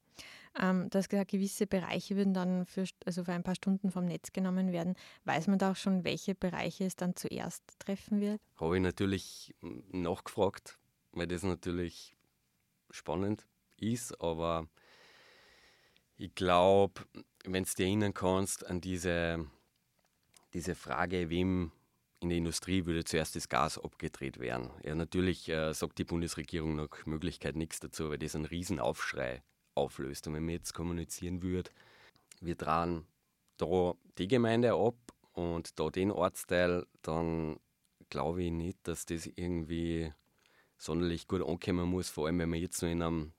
Ähm, 0.60 0.90
du 0.90 0.98
hast 0.98 1.10
gesagt, 1.10 1.32
gewisse 1.32 1.68
Bereiche 1.68 2.16
würden 2.16 2.34
dann 2.34 2.66
für, 2.66 2.86
also 3.06 3.24
für 3.24 3.34
ein 3.34 3.44
paar 3.44 3.56
Stunden 3.56 3.92
vom 3.92 4.06
Netz 4.06 4.32
genommen 4.34 4.72
werden. 4.72 4.96
Weiß 5.26 5.48
man 5.48 5.60
da 5.60 5.72
auch 5.72 5.76
schon, 5.76 6.04
welche 6.04 6.36
Bereiche 6.36 6.86
es 6.86 6.96
dann 6.96 7.16
zuerst 7.16 7.64
treffen 7.80 8.20
wird? 8.20 8.42
Habe 8.58 8.78
ich 8.78 8.82
natürlich 8.82 9.54
nachgefragt, 9.92 10.80
weil 11.12 11.28
das 11.28 11.44
natürlich 11.44 12.16
spannend 12.90 13.46
ist, 13.78 14.20
aber 14.22 14.68
ich 16.18 16.34
glaube, 16.36 17.02
wenn 17.46 17.64
du 17.64 17.70
dich 17.70 17.86
erinnern 17.86 18.14
kannst 18.14 18.66
an 18.66 18.82
diese, 18.82 19.46
diese 20.54 20.76
Frage, 20.76 21.30
wem 21.30 21.72
in 22.20 22.30
der 22.30 22.38
Industrie 22.40 22.86
würde 22.86 23.04
zuerst 23.04 23.36
das 23.36 23.48
Gas 23.48 23.78
abgedreht 23.78 24.40
werden. 24.40 24.72
Ja, 24.84 24.96
natürlich 24.96 25.48
äh, 25.50 25.74
sagt 25.74 26.00
die 26.00 26.04
Bundesregierung 26.04 26.76
nach 26.76 27.06
Möglichkeit 27.06 27.56
nichts 27.56 27.80
dazu, 27.80 28.10
weil 28.10 28.18
das 28.18 28.36
einen 28.36 28.46
Riesenaufschrei 28.46 29.44
auflöst. 29.76 30.28
Und 30.28 30.34
wenn 30.34 30.46
man 30.46 30.56
jetzt 30.56 30.74
kommunizieren 30.74 31.44
würde, 31.44 31.70
wir 32.42 32.58
tragen 32.58 33.06
da 33.58 33.94
die 34.18 34.28
Gemeinde 34.28 34.74
ab 34.74 34.96
und 35.34 35.80
da 35.80 35.90
den 35.90 36.12
Ortsteil, 36.12 36.88
dann 37.04 37.60
glaube 38.10 38.44
ich 38.44 38.52
nicht, 38.52 38.80
dass 38.88 39.06
das 39.06 39.28
irgendwie 39.28 40.12
sonderlich 40.78 41.28
gut 41.28 41.44
ankommen 41.44 41.88
muss, 41.90 42.10
vor 42.10 42.26
allem 42.28 42.40
wenn 42.40 42.50
man 42.50 42.60
jetzt 42.60 42.82
noch 42.82 42.90
in 42.90 43.02
einem, 43.02 43.34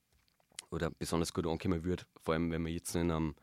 oder 0.71 0.91
besonders 0.91 1.33
gut 1.33 1.47
ankommen 1.47 1.85
würde, 1.85 2.05
vor 2.21 2.35
allem 2.35 2.51
wenn 2.51 2.65
wir 2.65 2.73
jetzt 2.73 2.95
in 2.95 3.11
einem 3.11 3.35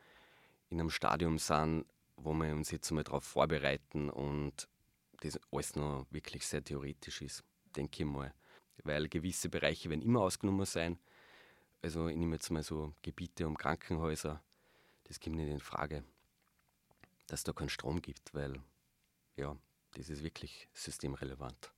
in 0.70 0.80
einem 0.80 0.90
Stadium 0.90 1.38
sind, 1.38 1.86
wo 2.18 2.34
wir 2.34 2.54
uns 2.54 2.72
jetzt 2.72 2.90
mal 2.92 3.04
darauf 3.04 3.24
vorbereiten 3.24 4.10
und 4.10 4.68
das 5.22 5.40
alles 5.52 5.76
noch 5.76 6.06
wirklich 6.10 6.46
sehr 6.46 6.64
theoretisch 6.64 7.22
ist, 7.22 7.44
denke 7.76 8.04
ich 8.04 8.10
mal. 8.10 8.34
Weil 8.84 9.08
gewisse 9.08 9.50
Bereiche 9.50 9.90
werden 9.90 10.02
immer 10.02 10.22
ausgenommen 10.22 10.66
sein. 10.66 11.00
Also 11.82 12.08
ich 12.08 12.18
nehme 12.18 12.36
jetzt 12.36 12.50
mal 12.50 12.64
so 12.64 12.94
Gebiete 13.02 13.48
um 13.48 13.58
Krankenhäuser, 13.58 14.42
das 15.04 15.20
kommt 15.20 15.36
nicht 15.36 15.50
in 15.50 15.60
Frage, 15.60 16.04
dass 17.28 17.44
da 17.44 17.54
keinen 17.54 17.70
Strom 17.70 18.02
gibt, 18.02 18.34
weil 18.34 18.60
ja, 19.36 19.56
das 19.92 20.10
ist 20.10 20.24
wirklich 20.24 20.68
systemrelevant. 20.74 21.75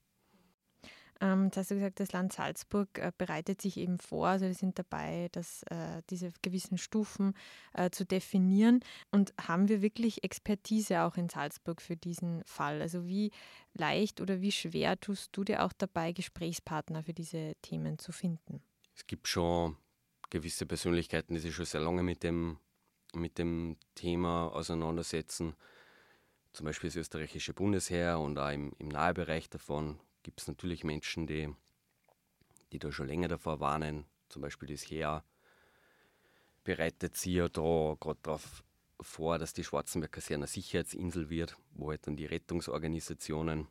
Ähm, 1.19 1.50
hast 1.55 1.71
du 1.71 1.75
gesagt, 1.75 2.00
das 2.00 2.12
Land 2.12 2.33
Salzburg 2.33 2.89
äh, 3.00 3.12
bereitet 3.17 3.62
sich 3.62 3.77
eben 3.77 3.97
vor, 3.97 4.27
also 4.27 4.45
wir 4.45 4.53
sind 4.53 4.77
dabei, 4.77 5.29
dass, 5.31 5.63
äh, 5.63 6.01
diese 6.09 6.31
gewissen 6.41 6.77
Stufen 6.77 7.33
äh, 7.74 7.89
zu 7.89 8.05
definieren. 8.05 8.81
Und 9.12 9.33
haben 9.41 9.67
wir 9.67 9.81
wirklich 9.81 10.24
Expertise 10.24 11.01
auch 11.01 11.17
in 11.17 11.29
Salzburg 11.29 11.81
für 11.81 11.95
diesen 11.95 12.43
Fall? 12.45 12.81
Also 12.81 13.07
wie 13.07 13.31
leicht 13.74 14.21
oder 14.21 14.41
wie 14.41 14.51
schwer 14.51 15.00
tust 15.00 15.36
du 15.36 15.43
dir 15.43 15.63
auch 15.63 15.74
dabei, 15.74 16.12
Gesprächspartner 16.12 17.03
für 17.03 17.13
diese 17.13 17.53
Themen 17.62 17.97
zu 17.97 18.12
finden? 18.12 18.62
Es 18.95 19.07
gibt 19.07 19.27
schon 19.27 19.77
gewisse 20.29 20.65
Persönlichkeiten, 20.65 21.33
die 21.33 21.39
sich 21.39 21.55
schon 21.55 21.65
sehr 21.65 21.81
lange 21.81 22.03
mit 22.03 22.24
dem, 22.24 22.59
mit 23.13 23.38
dem 23.38 23.77
Thema 23.95 24.50
auseinandersetzen. 24.50 25.55
Zum 26.53 26.65
Beispiel 26.65 26.89
das 26.89 26.97
österreichische 26.97 27.53
Bundesheer 27.53 28.19
und 28.19 28.38
auch 28.38 28.51
im, 28.51 28.74
im 28.79 28.88
Nahbereich 28.88 29.50
davon 29.50 30.00
gibt 30.27 30.41
es 30.41 30.50
natürlich 30.50 30.84
Menschen, 30.84 31.25
die, 31.25 31.48
die 32.74 32.79
da 32.79 32.91
schon 32.91 33.07
länger 33.07 33.29
davor 33.29 33.62
warnen. 33.62 34.05
Zum 34.27 34.41
Beispiel 34.41 34.67
das 34.67 34.81
Heer 34.81 35.24
bereitet 36.65 37.15
sich 37.15 37.36
ja 37.36 37.48
da 37.48 37.96
gerade 37.98 38.19
darauf 38.24 38.62
vor, 39.00 39.39
dass 39.39 39.53
die 39.53 39.63
Schwarzenberg 39.63 40.12
Kaserne 40.12 40.43
eine 40.43 40.48
Sicherheitsinsel 40.48 41.29
wird, 41.29 41.55
wo 41.75 41.91
halt 41.91 42.05
dann 42.07 42.17
die 42.17 42.25
Rettungsorganisationen, 42.25 43.69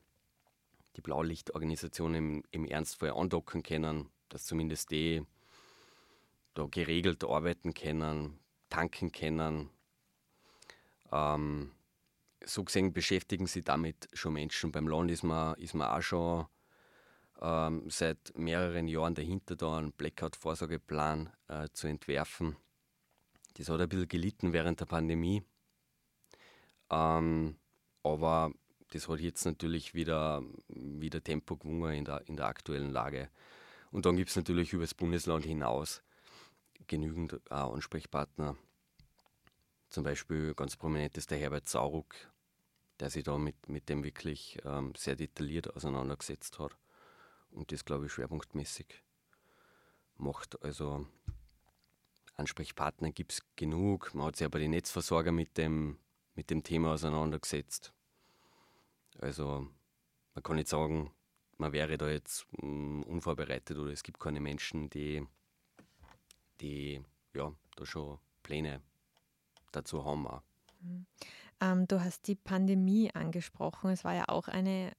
die 0.96 1.02
Blaulichtorganisationen 1.02 2.14
im, 2.14 2.44
im 2.52 2.64
Ernstfall 2.64 3.10
andocken 3.10 3.62
können, 3.62 4.08
dass 4.30 4.46
zumindest 4.46 4.90
die 4.92 5.26
da 6.54 6.66
geregelt 6.70 7.22
arbeiten 7.22 7.74
können, 7.74 8.38
tanken 8.70 9.12
können. 9.12 9.68
Ähm, 11.12 11.72
so 12.46 12.64
gesehen 12.64 12.92
beschäftigen 12.92 13.46
sich 13.46 13.64
damit 13.64 14.08
schon 14.12 14.34
Menschen. 14.34 14.72
Beim 14.72 14.88
Land 14.88 15.10
ist 15.10 15.22
man, 15.22 15.56
ist 15.56 15.74
man 15.74 15.88
auch 15.88 16.02
schon 16.02 16.46
ähm, 17.40 17.88
seit 17.90 18.32
mehreren 18.36 18.88
Jahren 18.88 19.14
dahinter, 19.14 19.56
da 19.56 19.78
einen 19.78 19.92
Blackout-Vorsorgeplan 19.92 21.30
äh, 21.48 21.68
zu 21.72 21.86
entwerfen. 21.88 22.56
Das 23.54 23.68
hat 23.68 23.80
ein 23.80 23.88
bisschen 23.88 24.08
gelitten 24.08 24.52
während 24.52 24.80
der 24.80 24.86
Pandemie. 24.86 25.42
Ähm, 26.90 27.56
aber 28.02 28.52
das 28.90 29.08
hat 29.08 29.20
jetzt 29.20 29.44
natürlich 29.44 29.94
wieder, 29.94 30.42
wieder 30.68 31.22
Tempo 31.22 31.56
gewonnen 31.56 31.94
in 31.94 32.04
der, 32.04 32.26
in 32.28 32.36
der 32.36 32.46
aktuellen 32.46 32.90
Lage. 32.90 33.30
Und 33.90 34.06
dann 34.06 34.16
gibt 34.16 34.30
es 34.30 34.36
natürlich 34.36 34.72
über 34.72 34.84
das 34.84 34.94
Bundesland 34.94 35.44
hinaus 35.44 36.02
genügend 36.86 37.40
äh, 37.50 37.54
Ansprechpartner. 37.54 38.56
Zum 39.88 40.04
Beispiel 40.04 40.54
ganz 40.54 40.76
prominent 40.76 41.16
ist 41.16 41.30
der 41.30 41.38
Herbert 41.38 41.68
Sauruck, 41.68 42.14
der 43.00 43.10
sich 43.10 43.24
da 43.24 43.38
mit, 43.38 43.68
mit 43.68 43.88
dem 43.88 44.04
wirklich 44.04 44.58
ähm, 44.64 44.94
sehr 44.96 45.16
detailliert 45.16 45.74
auseinandergesetzt 45.74 46.58
hat 46.58 46.76
und 47.50 47.72
das, 47.72 47.84
glaube 47.84 48.06
ich, 48.06 48.12
schwerpunktmäßig 48.12 49.02
macht. 50.16 50.62
Also 50.62 51.06
Ansprechpartner 52.36 53.12
gibt 53.12 53.32
es 53.32 53.42
genug. 53.56 54.14
Man 54.14 54.26
hat 54.26 54.36
sich 54.36 54.44
aber 54.44 54.58
die 54.58 54.68
Netzversorger 54.68 55.32
mit 55.32 55.56
dem, 55.56 55.98
mit 56.34 56.50
dem 56.50 56.62
Thema 56.62 56.92
auseinandergesetzt. 56.92 57.92
Also 59.18 59.68
man 60.34 60.42
kann 60.42 60.56
nicht 60.56 60.68
sagen, 60.68 61.12
man 61.56 61.72
wäre 61.72 61.96
da 61.96 62.10
jetzt 62.10 62.46
um, 62.52 63.00
mm, 63.00 63.02
unvorbereitet 63.04 63.78
oder 63.78 63.90
es 63.90 64.02
gibt 64.02 64.20
keine 64.20 64.40
Menschen, 64.40 64.90
die, 64.90 65.26
die 66.60 67.02
ja, 67.34 67.52
da 67.76 67.86
schon 67.86 68.18
Pläne 68.42 68.82
dazu 69.72 70.04
haben. 70.04 70.26
Auch. 70.26 70.42
Ähm, 71.60 71.86
du 71.88 72.02
hast 72.02 72.28
die 72.28 72.36
Pandemie 72.36 73.10
angesprochen. 73.14 73.90
Es 73.90 74.04
war 74.04 74.14
ja 74.14 74.24
auch 74.28 74.48
eine 74.48 74.92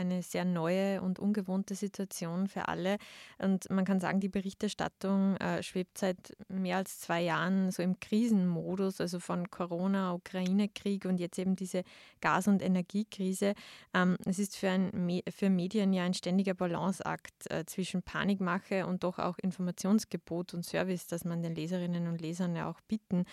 eine 0.00 0.22
sehr 0.22 0.44
neue 0.44 1.02
und 1.02 1.18
ungewohnte 1.18 1.74
Situation 1.74 2.48
für 2.48 2.68
alle. 2.68 2.96
Und 3.38 3.68
man 3.70 3.84
kann 3.84 4.00
sagen, 4.00 4.18
die 4.18 4.28
Berichterstattung 4.28 5.36
äh, 5.36 5.62
schwebt 5.62 5.98
seit 5.98 6.36
mehr 6.48 6.78
als 6.78 7.00
zwei 7.00 7.20
Jahren 7.20 7.70
so 7.70 7.82
im 7.82 8.00
Krisenmodus, 8.00 9.00
also 9.00 9.20
von 9.20 9.50
Corona, 9.50 10.14
Ukraine-Krieg 10.14 11.04
und 11.04 11.18
jetzt 11.18 11.38
eben 11.38 11.54
diese 11.54 11.84
Gas- 12.20 12.48
und 12.48 12.62
Energiekrise. 12.62 13.54
Ähm, 13.94 14.16
es 14.24 14.38
ist 14.38 14.56
für, 14.56 14.70
ein, 14.70 15.22
für 15.30 15.50
Medien 15.50 15.92
ja 15.92 16.04
ein 16.04 16.14
ständiger 16.14 16.54
Balanceakt 16.54 17.50
äh, 17.50 17.64
zwischen 17.66 18.02
Panikmache 18.02 18.86
und 18.86 19.04
doch 19.04 19.18
auch 19.18 19.38
Informationsgebot 19.38 20.54
und 20.54 20.64
Service, 20.64 21.06
das 21.06 21.24
man 21.24 21.42
den 21.42 21.54
Leserinnen 21.54 22.08
und 22.08 22.20
Lesern 22.20 22.56
ja 22.56 22.70
auch 22.70 22.80
bieten 22.82 23.24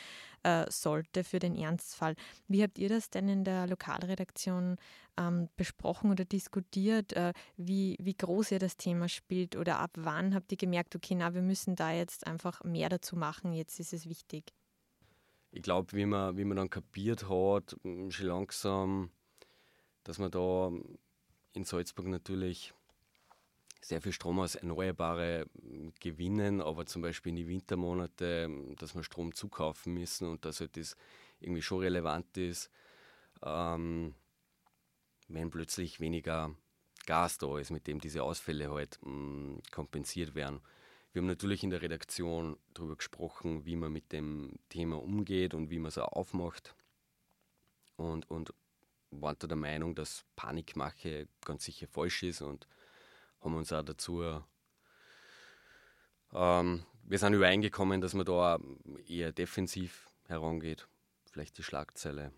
äh, 0.47 0.71
sollte 0.71 1.25
für 1.25 1.39
den 1.39 1.55
Ernstfall. 1.55 2.15
Wie 2.47 2.63
habt 2.63 2.79
ihr 2.79 2.87
das 2.87 3.09
denn 3.09 3.27
in 3.27 3.43
der 3.43 3.67
Lokalredaktion 3.67 4.77
ähm, 5.17 5.49
besprochen 5.57 6.09
oder 6.09 6.23
diskutiert, 6.23 7.11
äh, 7.13 7.33
wie, 7.57 7.97
wie 7.99 8.15
groß 8.15 8.51
ihr 8.51 8.59
das 8.59 8.77
Thema 8.77 9.09
spielt 9.09 9.57
oder 9.57 9.79
ab 9.79 9.91
wann 9.97 10.33
habt 10.33 10.51
ihr 10.53 10.57
gemerkt, 10.57 10.95
okay, 10.95 11.15
na, 11.15 11.33
wir 11.33 11.41
müssen 11.41 11.75
da 11.75 11.91
jetzt 11.91 12.25
einfach 12.25 12.63
mehr 12.63 12.87
dazu 12.87 13.17
machen, 13.17 13.51
jetzt 13.51 13.79
ist 13.81 13.91
es 13.91 14.07
wichtig? 14.07 14.53
Ich 15.51 15.63
glaube, 15.63 15.91
wie 15.91 16.05
man, 16.05 16.37
wie 16.37 16.45
man 16.45 16.55
dann 16.55 16.69
kapiert 16.69 17.27
hat, 17.29 17.75
schon 17.83 18.25
langsam, 18.25 19.11
dass 20.03 20.17
man 20.17 20.31
da 20.31 20.71
in 21.51 21.65
Salzburg 21.65 22.07
natürlich 22.07 22.73
sehr 23.87 24.01
viel 24.01 24.11
Strom 24.11 24.39
aus 24.39 24.55
Erneuerbare 24.55 25.45
gewinnen, 26.01 26.59
aber 26.59 26.85
zum 26.85 27.01
Beispiel 27.01 27.29
in 27.29 27.37
die 27.37 27.47
Wintermonate, 27.47 28.49
dass 28.77 28.95
wir 28.95 29.03
Strom 29.03 29.33
zukaufen 29.33 29.93
müssen 29.93 30.27
und 30.27 30.43
dass 30.43 30.59
halt 30.59 30.75
das 30.75 30.97
irgendwie 31.39 31.61
schon 31.61 31.79
relevant 31.79 32.35
ist. 32.35 32.69
Ähm, 33.41 34.13
wenn 35.29 35.49
plötzlich 35.49 36.01
weniger 36.01 36.53
Gas 37.05 37.37
da 37.37 37.57
ist, 37.57 37.71
mit 37.71 37.87
dem 37.87 38.01
diese 38.01 38.23
Ausfälle 38.23 38.71
halt 38.71 38.99
mh, 39.03 39.11
mm, 39.11 39.61
kompensiert 39.71 40.35
werden. 40.35 40.59
Wir 41.13 41.21
haben 41.21 41.27
natürlich 41.27 41.63
in 41.63 41.69
der 41.69 41.81
Redaktion 41.81 42.57
darüber 42.73 42.97
gesprochen, 42.97 43.65
wie 43.65 43.77
man 43.77 43.93
mit 43.93 44.11
dem 44.11 44.59
Thema 44.67 45.01
umgeht 45.01 45.53
und 45.53 45.69
wie 45.69 45.79
man 45.79 45.89
es 45.89 45.97
auch 45.97 46.11
aufmacht. 46.11 46.75
Und, 47.95 48.29
und 48.29 48.53
waren 49.11 49.37
da 49.39 49.47
der 49.47 49.55
Meinung, 49.55 49.95
dass 49.95 50.25
Panikmache 50.35 51.29
ganz 51.45 51.63
sicher 51.63 51.87
falsch 51.87 52.23
ist 52.23 52.41
und 52.41 52.67
haben 53.47 53.57
uns 53.57 53.73
auch 53.73 53.83
dazu. 53.83 54.23
Ähm, 56.33 56.83
wir 57.03 57.19
sind 57.19 57.33
übereingekommen, 57.33 58.01
dass 58.01 58.13
man 58.13 58.25
da 58.25 58.59
eher 59.07 59.31
defensiv 59.31 60.09
herangeht. 60.27 60.87
Vielleicht 61.31 61.57
die 61.57 61.63
Schlagzeile 61.63 62.33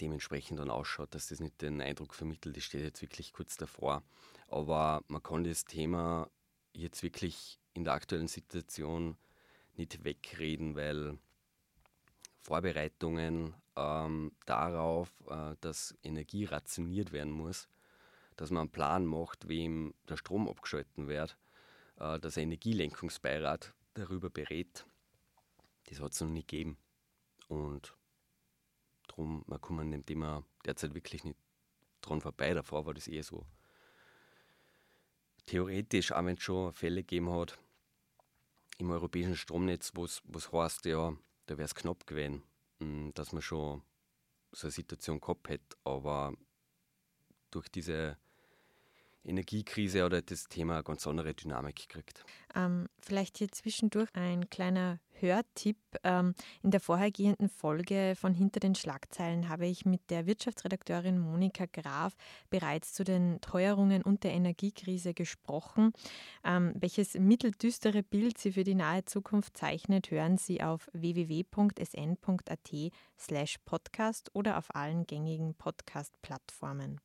dementsprechend 0.00 0.60
dann 0.60 0.70
ausschaut, 0.70 1.14
dass 1.14 1.28
das 1.28 1.40
nicht 1.40 1.60
den 1.60 1.82
Eindruck 1.82 2.14
vermittelt, 2.14 2.56
das 2.56 2.64
steht 2.64 2.82
jetzt 2.82 3.02
wirklich 3.02 3.32
kurz 3.32 3.56
davor. 3.56 4.02
Aber 4.48 5.02
man 5.08 5.22
kann 5.22 5.44
das 5.44 5.64
Thema 5.64 6.30
jetzt 6.72 7.02
wirklich 7.02 7.58
in 7.74 7.84
der 7.84 7.92
aktuellen 7.92 8.28
Situation 8.28 9.16
nicht 9.74 10.04
wegreden, 10.04 10.76
weil 10.76 11.18
Vorbereitungen 12.40 13.54
ähm, 13.76 14.32
darauf, 14.46 15.10
äh, 15.28 15.56
dass 15.60 15.96
Energie 16.02 16.44
rationiert 16.44 17.12
werden 17.12 17.32
muss, 17.32 17.68
dass 18.36 18.50
man 18.50 18.62
einen 18.62 18.72
Plan 18.72 19.06
macht, 19.06 19.48
wem 19.48 19.94
der 20.08 20.16
Strom 20.16 20.48
abgeschalten 20.48 21.08
wird, 21.08 21.38
äh, 21.98 22.18
dass 22.18 22.36
ein 22.36 22.44
Energielenkungsbeirat 22.44 23.74
darüber 23.94 24.30
berät, 24.30 24.86
das 25.84 26.00
hat 26.00 26.12
es 26.12 26.20
noch 26.20 26.28
nie 26.28 26.40
gegeben. 26.40 26.76
Und 27.48 27.94
Drum, 29.08 29.44
man 29.46 29.60
kommt 29.60 29.80
an 29.80 29.90
dem 29.90 30.04
Thema 30.04 30.44
derzeit 30.64 30.94
wirklich 30.94 31.24
nicht 31.24 31.38
dran 32.00 32.20
vorbei. 32.20 32.54
Davor 32.54 32.86
war 32.86 32.94
das 32.94 33.06
eher 33.06 33.22
so 33.22 33.46
theoretisch, 35.46 36.12
auch 36.12 36.24
wenn 36.24 36.36
es 36.36 36.42
schon 36.42 36.72
Fälle 36.72 37.02
gegeben 37.02 37.30
hat 37.30 37.58
im 38.78 38.90
europäischen 38.90 39.36
Stromnetz, 39.36 39.92
wo 39.94 40.04
es 40.04 40.52
heißt, 40.52 40.86
ja, 40.86 41.16
da 41.46 41.58
wäre 41.58 41.66
es 41.66 41.74
knapp 41.74 42.06
gewesen, 42.06 42.42
hm, 42.80 43.12
dass 43.14 43.32
man 43.32 43.42
schon 43.42 43.82
so 44.52 44.66
eine 44.66 44.72
Situation 44.72 45.20
gehabt 45.20 45.48
hätte. 45.48 45.76
Aber 45.84 46.34
durch 47.50 47.68
diese 47.68 48.18
Energiekrise 49.24 50.04
oder 50.04 50.22
das 50.22 50.48
Thema 50.48 50.74
eine 50.74 50.84
ganz 50.84 51.06
andere 51.06 51.34
Dynamik 51.34 51.88
kriegt. 51.88 52.24
Ähm, 52.54 52.88
vielleicht 53.00 53.38
hier 53.38 53.50
zwischendurch 53.50 54.08
ein 54.14 54.48
kleiner 54.50 55.00
Hörtipp. 55.20 55.76
Ähm, 56.02 56.34
in 56.62 56.70
der 56.70 56.80
vorhergehenden 56.80 57.48
Folge 57.48 58.14
von 58.16 58.34
Hinter 58.34 58.60
den 58.60 58.74
Schlagzeilen 58.74 59.48
habe 59.48 59.66
ich 59.66 59.84
mit 59.84 60.10
der 60.10 60.26
Wirtschaftsredakteurin 60.26 61.18
Monika 61.18 61.66
Graf 61.66 62.14
bereits 62.50 62.92
zu 62.92 63.04
den 63.04 63.40
Teuerungen 63.40 64.02
und 64.02 64.24
der 64.24 64.32
Energiekrise 64.32 65.14
gesprochen. 65.14 65.92
Ähm, 66.44 66.74
welches 66.76 67.14
mitteldüstere 67.14 68.02
Bild 68.02 68.38
sie 68.38 68.52
für 68.52 68.64
die 68.64 68.74
nahe 68.74 69.04
Zukunft 69.04 69.56
zeichnet, 69.56 70.10
hören 70.10 70.36
Sie 70.36 70.62
auf 70.62 70.88
www.sn.at 70.92 72.70
slash 73.18 73.58
podcast 73.64 74.30
oder 74.34 74.58
auf 74.58 74.74
allen 74.74 75.06
gängigen 75.06 75.54
Podcast-Plattformen. 75.54 77.00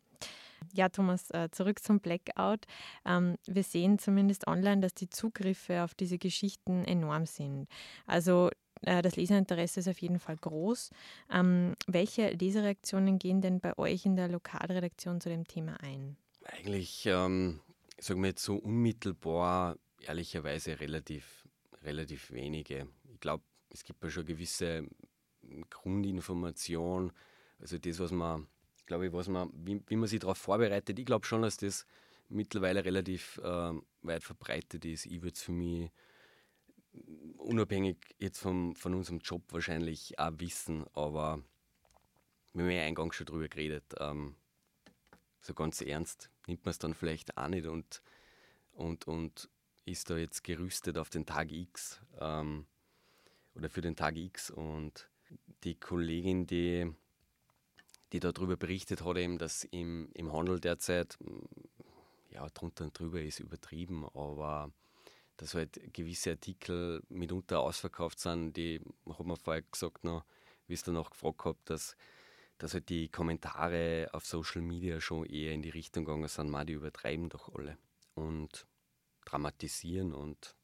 Ja, 0.74 0.90
Thomas, 0.90 1.30
äh, 1.32 1.50
zurück 1.52 1.84
zum 1.84 2.00
Blackout. 2.00 2.66
Ähm, 3.06 3.36
wir 3.48 3.64
sehen 3.64 4.00
zumindest 4.00 4.48
online, 4.48 4.82
dass 4.82 4.94
die 4.94 5.10
Zugriffe 5.10 5.84
auf 5.84 5.94
diese 5.94 6.18
Geschichten 6.18 6.84
enorm 6.86 7.26
sind. 7.26 7.68
Also 8.06 8.50
äh, 8.82 9.02
das 9.02 9.16
Leserinteresse 9.16 9.82
ist 9.82 9.88
auf 9.88 10.00
jeden 10.00 10.20
Fall 10.20 10.38
groß. 10.38 10.92
Ähm, 11.32 11.76
welche 11.88 12.30
Lesereaktionen 12.30 13.20
gehen 13.20 13.42
denn 13.42 13.60
bei 13.60 13.78
euch 13.78 14.06
in 14.06 14.16
der 14.16 14.28
Lokalredaktion 14.28 15.22
zu 15.22 15.30
dem 15.30 15.48
Thema 15.48 15.78
ein? 15.82 16.18
Eigentlich, 16.46 17.06
ähm, 17.06 17.60
sagen 18.00 18.22
wir 18.22 18.30
jetzt 18.30 18.44
so 18.44 18.56
unmittelbar, 18.56 19.78
ehrlicherweise 20.02 20.80
relativ, 20.80 21.48
relativ 21.84 22.32
wenige. 22.32 22.88
Ich 23.14 23.20
glaube, 23.20 23.44
es 23.70 23.84
gibt 23.84 24.04
ja 24.04 24.10
schon 24.10 24.26
gewisse 24.26 24.88
Grundinformation, 25.70 27.12
also 27.60 27.78
das, 27.78 28.00
was 28.00 28.12
man 28.12 28.48
glaube 28.90 29.08
ich, 29.08 29.14
was 29.14 29.30
man, 29.30 29.52
wie, 29.54 29.82
wie 29.88 29.96
man 29.96 30.10
sich 30.10 30.20
darauf 30.20 30.38
vorbereitet. 30.38 31.00
Ich 31.00 31.06
glaube 31.06 31.26
schon, 31.26 31.44
dass 31.44 31.58
das 31.58 31.86
mittlerweile 32.28 32.84
relativ 32.84 33.38
äh, 33.44 33.74
weit 34.02 34.24
verbreitet 34.24 34.84
ist. 34.84 35.06
Ich 35.06 35.22
würde 35.22 35.36
es 35.36 35.44
für 35.44 35.52
mich 35.52 35.92
unabhängig 37.38 37.98
jetzt 38.18 38.40
vom, 38.40 38.76
von 38.76 38.96
unserem 38.96 39.20
Job 39.20 39.44
wahrscheinlich 39.50 40.18
auch 40.18 40.32
wissen, 40.38 40.86
aber 40.94 41.42
wir 42.54 42.64
haben 42.64 42.72
ja 42.72 42.82
eingangs 42.82 43.16
schon 43.16 43.28
drüber 43.28 43.48
geredet. 43.48 43.86
Ähm, 44.00 44.36
so 45.40 45.54
ganz 45.54 45.82
ernst 45.82 46.32
nimmt 46.48 46.66
man 46.66 46.72
es 46.72 46.80
dann 46.80 46.96
vielleicht 46.96 47.38
auch 47.38 47.48
nicht 47.48 47.68
und, 47.68 48.02
und, 48.74 49.08
und 49.08 49.50
ist 49.86 50.10
da 50.10 50.18
jetzt 50.18 50.44
gerüstet 50.44 50.98
auf 50.98 51.12
den 51.12 51.28
Tag 51.28 51.52
X 51.52 52.02
ähm, 52.20 52.66
oder 53.54 53.70
für 53.70 53.82
den 53.82 53.96
Tag 53.96 54.18
X. 54.18 54.50
Und 54.50 55.10
die 55.64 55.76
Kollegin, 55.76 56.48
die 56.48 56.92
die 58.12 58.20
darüber 58.20 58.58
berichtet 58.58 59.04
hat, 59.04 59.18
eben, 59.18 59.38
dass 59.38 59.64
im, 59.66 60.10
im 60.14 60.34
Handel 60.34 60.60
derzeit, 60.60 61.18
mm, 61.20 61.46
ja, 62.32 62.48
drunter 62.50 62.86
und 62.86 62.98
drüber 62.98 63.22
ist 63.22 63.40
übertrieben, 63.40 64.06
aber 64.14 64.72
dass 65.38 65.54
halt 65.54 65.80
gewisse 65.94 66.32
Artikel 66.32 67.02
mitunter 67.10 67.60
ausverkauft 67.62 68.20
sind, 68.20 68.58
die 68.58 68.82
hat 69.08 69.26
man 69.26 69.38
vorher 69.38 69.62
gesagt, 69.64 70.04
noch, 70.04 70.26
wie 70.68 70.74
es 70.74 70.84
danach 70.84 71.10
gefragt 71.10 71.46
habt, 71.46 71.70
dass, 71.70 71.96
dass 72.58 72.74
halt 72.74 72.90
die 72.90 73.08
Kommentare 73.08 74.10
auf 74.12 74.26
Social 74.26 74.62
Media 74.62 75.00
schon 75.00 75.26
eher 75.26 75.54
in 75.54 75.62
die 75.62 75.70
Richtung 75.70 76.06
gegangen 76.06 76.28
sind, 76.28 76.50
man, 76.50 76.68
die 76.68 76.74
übertreiben 76.74 77.30
doch 77.30 77.54
alle 77.56 77.78
und 78.16 78.68
dramatisieren 79.26 80.14
und 80.14 80.56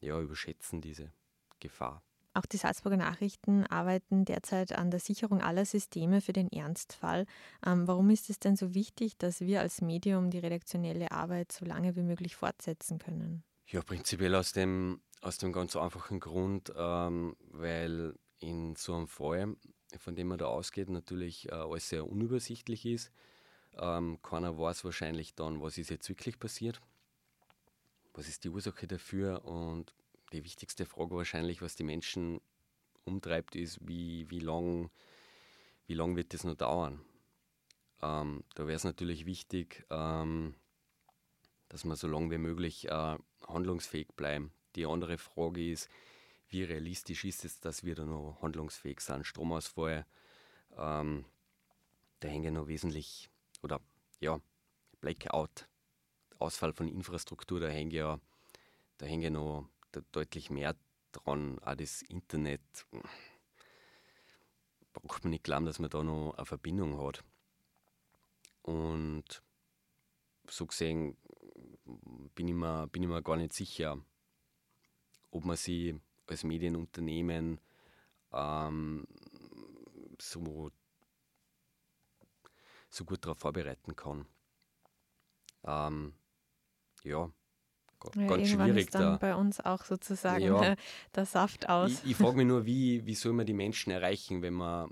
ja, 0.00 0.20
überschätzen 0.20 0.80
diese 0.80 1.12
Gefahr. 1.60 2.02
Auch 2.34 2.46
die 2.46 2.56
Salzburger 2.56 2.96
Nachrichten 2.96 3.66
arbeiten 3.66 4.24
derzeit 4.24 4.72
an 4.72 4.90
der 4.90 5.00
Sicherung 5.00 5.42
aller 5.42 5.66
Systeme 5.66 6.20
für 6.22 6.32
den 6.32 6.50
Ernstfall. 6.50 7.26
Ähm, 7.64 7.86
warum 7.86 8.08
ist 8.08 8.30
es 8.30 8.38
denn 8.38 8.56
so 8.56 8.74
wichtig, 8.74 9.18
dass 9.18 9.40
wir 9.40 9.60
als 9.60 9.82
Medium 9.82 10.30
die 10.30 10.38
redaktionelle 10.38 11.12
Arbeit 11.12 11.52
so 11.52 11.66
lange 11.66 11.94
wie 11.94 12.02
möglich 12.02 12.34
fortsetzen 12.36 12.98
können? 12.98 13.44
Ja, 13.66 13.82
prinzipiell 13.82 14.34
aus 14.34 14.52
dem, 14.52 15.02
aus 15.20 15.36
dem 15.38 15.52
ganz 15.52 15.76
einfachen 15.76 16.20
Grund, 16.20 16.72
ähm, 16.74 17.36
weil 17.50 18.14
in 18.38 18.76
so 18.76 18.94
einem 18.94 19.08
Fall, 19.08 19.56
von 19.98 20.16
dem 20.16 20.28
man 20.28 20.38
da 20.38 20.46
ausgeht, 20.46 20.88
natürlich 20.88 21.50
äh, 21.50 21.54
alles 21.54 21.88
sehr 21.90 22.08
unübersichtlich 22.08 22.86
ist. 22.86 23.12
Ähm, 23.76 24.20
keiner 24.22 24.58
weiß 24.58 24.84
wahrscheinlich 24.84 25.34
dann, 25.34 25.60
was 25.60 25.78
ist 25.78 25.90
jetzt 25.90 26.08
wirklich 26.08 26.38
passiert, 26.38 26.80
was 28.14 28.28
ist 28.28 28.44
die 28.44 28.50
Ursache 28.50 28.86
dafür 28.86 29.44
und 29.44 29.94
die 30.32 30.44
wichtigste 30.44 30.86
Frage 30.86 31.16
wahrscheinlich, 31.16 31.62
was 31.62 31.76
die 31.76 31.84
Menschen 31.84 32.40
umtreibt, 33.04 33.54
ist, 33.56 33.78
wie, 33.86 34.28
wie 34.30 34.40
lang 34.40 34.90
wie 35.86 35.94
lang 35.94 36.16
wird 36.16 36.32
das 36.32 36.44
noch 36.44 36.54
dauern? 36.54 37.04
Ähm, 38.00 38.44
da 38.54 38.66
wäre 38.66 38.76
es 38.76 38.84
natürlich 38.84 39.26
wichtig, 39.26 39.84
ähm, 39.90 40.54
dass 41.68 41.84
wir 41.84 41.96
so 41.96 42.08
lange 42.08 42.30
wie 42.30 42.38
möglich 42.38 42.88
äh, 42.88 43.18
handlungsfähig 43.46 44.08
bleiben. 44.16 44.52
Die 44.74 44.86
andere 44.86 45.18
Frage 45.18 45.70
ist, 45.70 45.90
wie 46.48 46.64
realistisch 46.64 47.24
ist 47.24 47.44
es, 47.44 47.60
dass 47.60 47.84
wir 47.84 47.94
da 47.94 48.04
noch 48.04 48.40
handlungsfähig 48.42 49.00
sind? 49.00 49.26
Stromausfall, 49.26 50.06
ähm, 50.76 51.24
da 52.20 52.28
hängen 52.28 52.54
noch 52.54 52.68
wesentlich, 52.68 53.28
oder 53.62 53.80
ja, 54.20 54.40
Blackout, 55.00 55.68
Ausfall 56.38 56.72
von 56.72 56.88
Infrastruktur, 56.88 57.60
da 57.60 57.68
hängen 57.68 57.90
ja, 57.90 58.18
da 58.98 59.06
hängen 59.06 59.34
noch 59.34 59.68
deutlich 60.12 60.50
mehr 60.50 60.76
dran. 61.12 61.58
Auch 61.60 61.74
das 61.74 62.02
Internet 62.02 62.60
braucht 64.92 65.24
man 65.24 65.30
nicht 65.30 65.44
glauben, 65.44 65.66
dass 65.66 65.78
man 65.78 65.90
da 65.90 66.02
noch 66.02 66.34
eine 66.36 66.46
Verbindung 66.46 67.00
hat. 67.00 67.24
Und 68.62 69.42
so 70.48 70.66
gesehen 70.66 71.16
bin 72.34 72.48
ich 72.48 72.54
mir, 72.54 72.86
bin 72.88 73.02
ich 73.02 73.08
mir 73.08 73.22
gar 73.22 73.36
nicht 73.36 73.52
sicher, 73.52 73.98
ob 75.30 75.44
man 75.44 75.56
sich 75.56 75.94
als 76.26 76.44
Medienunternehmen 76.44 77.60
ähm, 78.32 79.06
so, 80.20 80.70
so 82.90 83.04
gut 83.04 83.24
darauf 83.24 83.38
vorbereiten 83.38 83.96
kann. 83.96 84.26
Ähm, 85.64 86.14
ja, 87.02 87.30
ja, 88.14 88.26
ganz 88.26 88.48
schwierig. 88.48 88.86
Ist 88.86 88.94
dann 88.94 89.02
da. 89.02 89.16
bei 89.16 89.34
uns 89.34 89.60
auch 89.60 89.84
sozusagen 89.84 90.44
ja. 90.44 90.76
der 91.14 91.26
Saft 91.26 91.68
aus. 91.68 91.90
Ich, 92.04 92.10
ich 92.10 92.16
frage 92.16 92.36
mich 92.36 92.46
nur, 92.46 92.64
wie, 92.66 93.04
wie 93.06 93.14
soll 93.14 93.32
man 93.32 93.46
die 93.46 93.52
Menschen 93.52 93.90
erreichen, 93.90 94.42
wenn 94.42 94.54
man, 94.54 94.90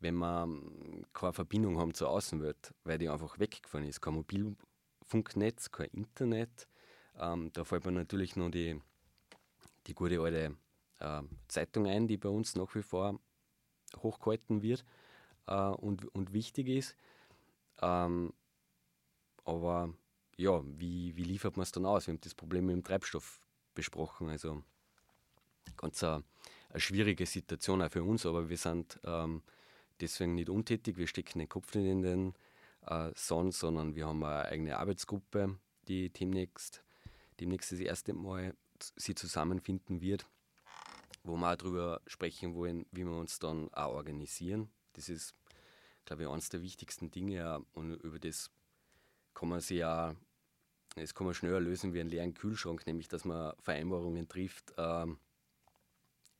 wenn 0.00 0.14
man 0.14 1.04
keine 1.12 1.32
Verbindung 1.32 1.78
haben 1.78 1.94
zur 1.94 2.10
Außenwelt, 2.10 2.74
weil 2.84 2.98
die 2.98 3.08
einfach 3.08 3.38
weggefahren 3.38 3.86
ist. 3.86 4.00
Kein 4.00 4.14
Mobilfunknetz, 4.14 5.70
kein 5.70 5.88
Internet. 5.88 6.68
Ähm, 7.18 7.50
da 7.52 7.64
fällt 7.64 7.84
mir 7.84 7.92
natürlich 7.92 8.36
noch 8.36 8.50
die, 8.50 8.80
die 9.86 9.94
gute 9.94 10.20
alte 10.20 10.56
äh, 11.00 11.22
Zeitung 11.48 11.86
ein, 11.86 12.08
die 12.08 12.16
bei 12.16 12.28
uns 12.28 12.56
nach 12.56 12.74
wie 12.74 12.82
vor 12.82 13.18
hochgehalten 14.02 14.62
wird 14.62 14.84
äh, 15.46 15.54
und, 15.54 16.12
und 16.14 16.32
wichtig 16.32 16.68
ist. 16.68 16.96
Ähm, 17.82 18.32
aber 19.44 19.94
ja, 20.36 20.62
wie, 20.64 21.16
wie 21.16 21.24
liefert 21.24 21.56
man 21.56 21.62
es 21.62 21.72
dann 21.72 21.86
aus? 21.86 22.06
Wir 22.06 22.14
haben 22.14 22.20
das 22.20 22.34
Problem 22.34 22.66
mit 22.66 22.76
dem 22.76 22.84
Treibstoff 22.84 23.40
besprochen. 23.74 24.28
Also 24.28 24.62
ganz 25.76 26.02
eine, 26.02 26.24
eine 26.70 26.80
schwierige 26.80 27.26
Situation 27.26 27.82
auch 27.82 27.90
für 27.90 28.02
uns, 28.02 28.26
aber 28.26 28.48
wir 28.48 28.56
sind 28.56 28.98
ähm, 29.04 29.42
deswegen 30.00 30.34
nicht 30.34 30.48
untätig. 30.48 30.96
Wir 30.96 31.06
stecken 31.06 31.38
den 31.38 31.48
Kopf 31.48 31.74
nicht 31.74 31.86
in 31.86 32.02
den 32.02 32.34
äh, 32.86 33.10
Sand, 33.14 33.54
sondern 33.54 33.94
wir 33.94 34.06
haben 34.06 34.22
eine 34.24 34.46
eigene 34.46 34.78
Arbeitsgruppe, 34.78 35.56
die 35.88 36.10
demnächst, 36.10 36.82
demnächst 37.40 37.72
das 37.72 37.80
erste 37.80 38.12
Mal 38.12 38.54
sie 38.96 39.14
zusammenfinden 39.14 40.00
wird, 40.00 40.26
wo 41.22 41.36
wir 41.36 41.52
auch 41.52 41.56
darüber 41.56 42.00
sprechen 42.06 42.54
wollen, 42.54 42.86
wie 42.90 43.04
wir 43.04 43.16
uns 43.16 43.38
dann 43.38 43.72
auch 43.72 43.94
organisieren. 43.94 44.70
Das 44.94 45.08
ist, 45.08 45.34
glaube 46.04 46.24
ich, 46.24 46.28
eines 46.28 46.48
der 46.48 46.62
wichtigsten 46.62 47.10
Dinge 47.10 47.64
und 47.72 47.94
über 47.94 48.18
das 48.18 48.50
kann 49.34 49.48
man 49.48 49.60
sich 49.60 49.78
ja, 49.78 50.14
das 50.96 51.14
kann 51.14 51.26
man 51.26 51.34
schneller 51.34 51.60
lösen 51.60 51.92
wie 51.92 52.00
einen 52.00 52.10
leeren 52.10 52.34
Kühlschrank, 52.34 52.86
nämlich 52.86 53.08
dass 53.08 53.24
man 53.24 53.54
Vereinbarungen 53.60 54.28
trifft, 54.28 54.72
ähm, 54.78 55.18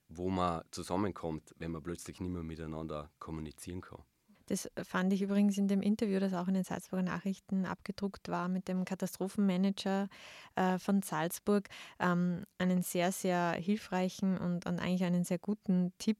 wo 0.09 0.31
man 0.31 0.65
zusammenkommt, 0.71 1.55
wenn 1.59 1.73
man 1.73 1.83
plötzlich 1.83 2.21
nicht 2.21 2.31
mehr 2.31 2.43
miteinander 2.43 3.11
kommunizieren 3.19 3.81
kann. 3.81 4.03
Das 4.47 4.71
fand 4.83 5.13
ich 5.13 5.23
übrigens 5.23 5.57
in 5.57 5.69
dem 5.69 5.81
Interview, 5.81 6.21
das 6.21 6.35
auch 6.35 6.49
in 6.49 6.55
den 6.55 6.65
Salzburger 6.65 7.03
Nachrichten 7.03 7.65
abgedruckt 7.65 8.29
war, 8.29 8.49
mit 8.49 8.69
dem 8.69 8.85
Katastrophenmanager 8.85 10.09
äh, 10.57 10.79
von 10.79 11.03
Salzburg, 11.03 11.69
ähm, 11.99 12.45
einen 12.59 12.83
sehr, 12.83 13.11
sehr 13.11 13.53
hilfreichen 13.53 14.37
und, 14.37 14.67
eigentlich 14.67 15.05
einen 15.05 15.25
sehr 15.25 15.39
guten 15.39 15.93
Tipp, 15.99 16.19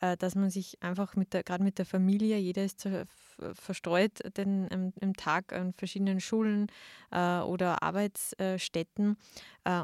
äh, 0.00 0.16
dass 0.16 0.36
man 0.36 0.50
sich 0.50 0.82
einfach 0.82 1.16
mit 1.16 1.32
der, 1.32 1.42
gerade 1.42 1.64
mit 1.64 1.78
der 1.78 1.86
Familie, 1.86 2.38
jeder 2.38 2.64
ist 2.64 2.88
verstreut 3.54 4.36
den, 4.36 4.68
im, 4.68 4.92
im, 5.00 5.14
Tag 5.14 5.52
an 5.52 5.72
verschiedenen 5.72 6.20
Schulen 6.20 6.68
äh, 7.10 7.40
oder 7.40 7.82
Arbeitsstätten 7.82 9.16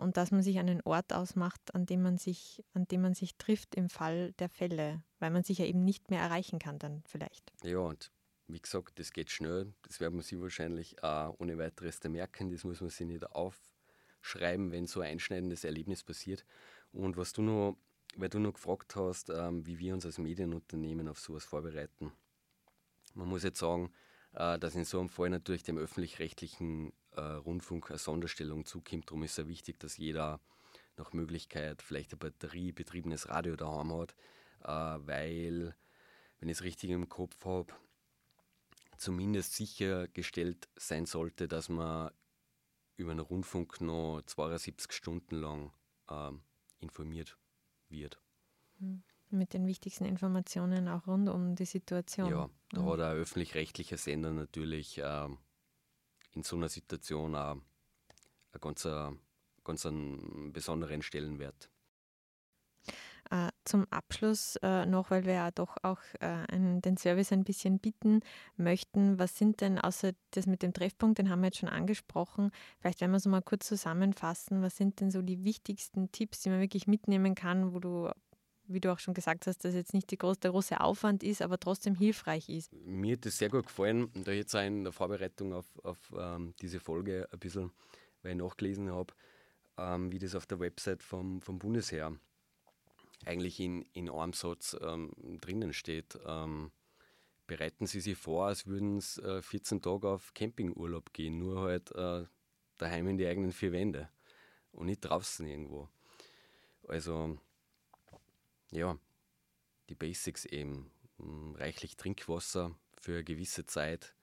und 0.02 0.16
dass 0.18 0.30
man 0.30 0.42
sich 0.42 0.58
einen 0.58 0.82
Ort 0.82 1.12
ausmacht, 1.14 1.74
an 1.74 1.86
dem 1.86 2.02
man 2.02 2.18
sich, 2.18 2.62
an 2.74 2.86
dem 2.86 3.00
man 3.00 3.14
sich 3.14 3.36
trifft 3.36 3.74
im 3.74 3.88
Fall 3.88 4.32
der 4.32 4.50
Fälle, 4.50 5.02
weil 5.20 5.30
man 5.30 5.44
sich 5.44 5.58
ja 5.58 5.66
eben 5.66 5.84
nicht 5.84 6.10
mehr 6.10 6.20
erreichen 6.20 6.58
kann 6.58 6.78
dann 6.78 7.02
vielleicht. 7.06 7.52
Ja, 7.62 7.78
und 7.78 8.10
wie 8.48 8.60
gesagt, 8.60 8.98
das 8.98 9.12
geht 9.12 9.30
schnell. 9.30 9.72
Das 9.82 10.00
werden 10.00 10.20
sich 10.20 10.40
wahrscheinlich 10.40 11.02
auch 11.02 11.34
ohne 11.38 11.58
weiteres 11.58 12.02
merken. 12.04 12.50
Das 12.50 12.64
muss 12.64 12.80
man 12.80 12.90
sich 12.90 13.06
nicht 13.06 13.24
aufschreiben, 13.30 14.72
wenn 14.72 14.86
so 14.86 15.00
ein 15.00 15.12
einschneidendes 15.12 15.64
Erlebnis 15.64 16.02
passiert. 16.02 16.44
Und 16.92 17.16
was 17.16 17.32
du 17.32 17.42
noch, 17.42 17.76
weil 18.16 18.28
du 18.28 18.40
noch 18.40 18.54
gefragt 18.54 18.96
hast, 18.96 19.30
ähm, 19.30 19.64
wie 19.66 19.78
wir 19.78 19.94
uns 19.94 20.04
als 20.04 20.18
Medienunternehmen 20.18 21.08
auf 21.08 21.20
sowas 21.20 21.44
vorbereiten. 21.44 22.12
Man 23.14 23.28
muss 23.28 23.44
jetzt 23.44 23.60
sagen, 23.60 23.92
äh, 24.32 24.58
dass 24.58 24.74
in 24.74 24.84
so 24.84 24.98
einem 24.98 25.08
Fall 25.08 25.30
natürlich 25.30 25.62
dem 25.62 25.78
öffentlich-rechtlichen 25.78 26.92
äh, 27.12 27.20
Rundfunk 27.20 27.90
eine 27.90 27.98
Sonderstellung 27.98 28.64
zukommt. 28.64 29.08
Darum 29.08 29.22
ist 29.22 29.38
es 29.38 29.46
wichtig, 29.46 29.78
dass 29.78 29.96
jeder 29.96 30.40
nach 30.96 31.12
Möglichkeit 31.12 31.82
vielleicht 31.82 32.12
ein 32.12 32.18
batteriebetriebenes 32.18 33.28
Radio 33.28 33.56
daheim 33.56 33.92
hat, 33.92 34.12
äh, 34.12 34.14
weil, 34.62 35.74
wenn 36.38 36.48
ich 36.48 36.58
es 36.58 36.64
richtig 36.64 36.90
im 36.90 37.08
Kopf 37.08 37.44
habe, 37.44 37.72
zumindest 38.96 39.54
sichergestellt 39.54 40.68
sein 40.76 41.06
sollte, 41.06 41.48
dass 41.48 41.68
man 41.68 42.10
über 42.96 43.12
einen 43.12 43.20
Rundfunk 43.20 43.80
noch 43.80 44.22
72 44.26 44.92
Stunden 44.92 45.36
lang 45.36 45.72
äh, 46.08 46.32
informiert 46.78 47.38
wird. 47.88 48.20
Hm. 48.78 49.02
Mit 49.30 49.54
den 49.54 49.66
wichtigsten 49.66 50.04
Informationen 50.04 50.88
auch 50.88 51.06
rund 51.06 51.28
um 51.28 51.54
die 51.54 51.64
Situation. 51.64 52.30
Ja, 52.30 52.50
da 52.70 52.82
mhm. 52.82 52.86
hat 52.86 53.00
ein 53.00 53.16
öffentlich-rechtlicher 53.16 53.96
Sender 53.96 54.32
natürlich 54.32 54.98
äh, 54.98 55.28
in 56.32 56.42
so 56.42 56.56
einer 56.56 56.68
Situation 56.68 57.36
auch 57.36 57.52
einen 57.52 58.60
ganz, 58.60 58.88
ganz 59.62 59.86
einen 59.86 60.52
besonderen 60.52 61.02
Stellenwert. 61.02 61.70
Äh, 63.30 63.50
zum 63.64 63.86
Abschluss 63.90 64.56
äh, 64.56 64.86
noch, 64.86 65.12
weil 65.12 65.24
wir 65.24 65.34
ja 65.34 65.50
doch 65.52 65.76
auch 65.82 66.00
äh, 66.18 66.44
den 66.48 66.96
Service 66.96 67.30
ein 67.30 67.44
bisschen 67.44 67.78
bieten 67.78 68.22
möchten. 68.56 69.20
Was 69.20 69.38
sind 69.38 69.60
denn, 69.60 69.78
außer 69.78 70.12
das 70.32 70.46
mit 70.46 70.62
dem 70.62 70.72
Treffpunkt, 70.72 71.18
den 71.18 71.30
haben 71.30 71.40
wir 71.40 71.46
jetzt 71.46 71.58
schon 71.58 71.68
angesprochen, 71.68 72.50
vielleicht 72.80 73.00
werden 73.00 73.12
wir 73.12 73.18
es 73.18 73.26
mal 73.26 73.40
kurz 73.40 73.68
zusammenfassen, 73.68 74.62
was 74.62 74.76
sind 74.76 75.00
denn 75.00 75.12
so 75.12 75.22
die 75.22 75.44
wichtigsten 75.44 76.10
Tipps, 76.10 76.40
die 76.40 76.50
man 76.50 76.60
wirklich 76.60 76.88
mitnehmen 76.88 77.36
kann, 77.36 77.72
wo 77.72 77.78
du 77.78 78.10
wie 78.66 78.80
du 78.80 78.92
auch 78.92 79.00
schon 79.00 79.14
gesagt 79.14 79.46
hast, 79.46 79.64
dass 79.64 79.74
jetzt 79.74 79.94
nicht 79.94 80.16
groß, 80.16 80.38
der 80.38 80.52
große 80.52 80.80
Aufwand 80.80 81.22
ist, 81.22 81.42
aber 81.42 81.58
trotzdem 81.58 81.94
hilfreich 81.94 82.48
ist. 82.48 82.72
Mir 82.72 83.16
hat 83.16 83.26
das 83.26 83.38
sehr 83.38 83.48
gut 83.48 83.66
gefallen 83.66 84.10
da 84.24 84.30
jetzt 84.32 84.54
auch 84.54 84.62
in 84.62 84.84
der 84.84 84.92
Vorbereitung 84.92 85.52
auf, 85.52 85.66
auf 85.82 85.98
ähm, 86.16 86.54
diese 86.60 86.78
Folge 86.78 87.28
ein 87.32 87.38
bisschen, 87.38 87.72
weil 88.22 88.32
ich 88.32 88.38
nachgelesen 88.38 88.90
habe, 88.90 89.12
ähm, 89.76 90.12
wie 90.12 90.18
das 90.18 90.34
auf 90.34 90.46
der 90.46 90.60
Website 90.60 91.02
vom, 91.02 91.40
vom 91.42 91.58
Bundesheer 91.58 92.12
eigentlich 93.24 93.60
in, 93.60 93.82
in 93.92 94.08
einem 94.08 94.32
Satz 94.32 94.76
ähm, 94.80 95.12
drinnen 95.40 95.72
steht. 95.72 96.18
Ähm, 96.26 96.70
bereiten 97.46 97.86
Sie 97.86 98.00
sich 98.00 98.16
vor, 98.16 98.46
als 98.46 98.66
würden 98.66 98.98
es 98.98 99.18
äh, 99.18 99.42
14 99.42 99.82
Tage 99.82 100.08
auf 100.08 100.34
Campingurlaub 100.34 101.12
gehen, 101.12 101.38
nur 101.38 101.62
halt 101.62 101.90
äh, 101.92 102.24
daheim 102.78 103.08
in 103.08 103.18
die 103.18 103.26
eigenen 103.26 103.52
vier 103.52 103.72
Wände 103.72 104.08
und 104.72 104.86
nicht 104.86 105.00
draußen 105.00 105.46
irgendwo. 105.46 105.88
Also, 106.86 107.38
ja, 108.70 108.98
die 109.88 109.94
Basics 109.94 110.44
eben. 110.44 110.90
Hm, 111.18 111.54
reichlich 111.56 111.96
Trinkwasser 111.96 112.74
für 112.98 113.12
eine 113.12 113.24
gewisse 113.24 113.66
Zeit. 113.66 114.14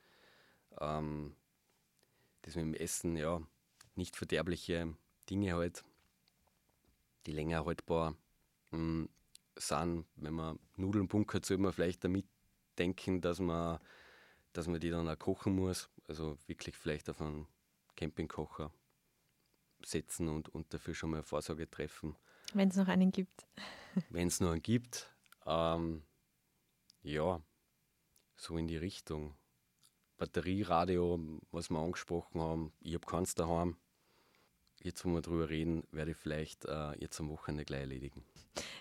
Ähm, 0.79 1.35
das 2.41 2.55
mit 2.55 2.65
dem 2.65 2.73
Essen, 2.73 3.17
ja, 3.17 3.41
nicht 3.95 4.15
verderbliche 4.15 4.95
Dinge 5.29 5.55
halt, 5.55 5.83
die 7.25 7.33
länger 7.33 7.65
haltbar 7.65 8.15
sind, 8.71 10.05
wenn 10.15 10.33
man 10.33 10.59
Nudeln 10.75 11.07
bunkert, 11.07 11.45
sollte 11.45 11.63
man 11.63 11.73
vielleicht 11.73 12.03
damit 12.03 12.25
denken, 12.77 13.21
dass 13.21 13.39
man, 13.39 13.79
dass 14.53 14.67
man 14.67 14.79
die 14.79 14.89
dann 14.89 15.07
auch 15.07 15.19
kochen 15.19 15.55
muss. 15.55 15.89
Also 16.07 16.37
wirklich 16.47 16.75
vielleicht 16.75 17.09
auf 17.09 17.21
einen 17.21 17.47
Campingkocher 17.95 18.71
setzen 19.83 20.29
und, 20.29 20.49
und 20.49 20.73
dafür 20.73 20.93
schon 20.93 21.11
mal 21.11 21.23
Vorsorge 21.23 21.69
treffen. 21.69 22.15
Wenn 22.53 22.69
es 22.69 22.75
noch 22.75 22.87
einen 22.87 23.11
gibt. 23.11 23.47
Wenn 24.09 24.27
es 24.27 24.39
noch 24.39 24.51
einen 24.51 24.61
gibt. 24.61 25.11
Ähm, 25.45 26.03
ja, 27.01 27.41
so 28.35 28.57
in 28.57 28.67
die 28.67 28.77
Richtung. 28.77 29.35
Batterieradio, 30.17 31.39
was 31.51 31.69
wir 31.69 31.77
angesprochen 31.77 32.41
haben, 32.41 32.73
ich 32.79 32.95
habe 32.95 33.05
keins 33.05 33.35
daheim 33.35 33.77
jetzt, 34.83 35.05
wo 35.05 35.09
wir 35.09 35.21
drüber 35.21 35.49
reden, 35.49 35.83
werde 35.91 36.11
ich 36.11 36.17
vielleicht 36.17 36.65
äh, 36.65 36.91
jetzt 36.99 37.19
am 37.19 37.29
Wochenende 37.29 37.65
gleich 37.65 37.81
erledigen. 37.81 38.23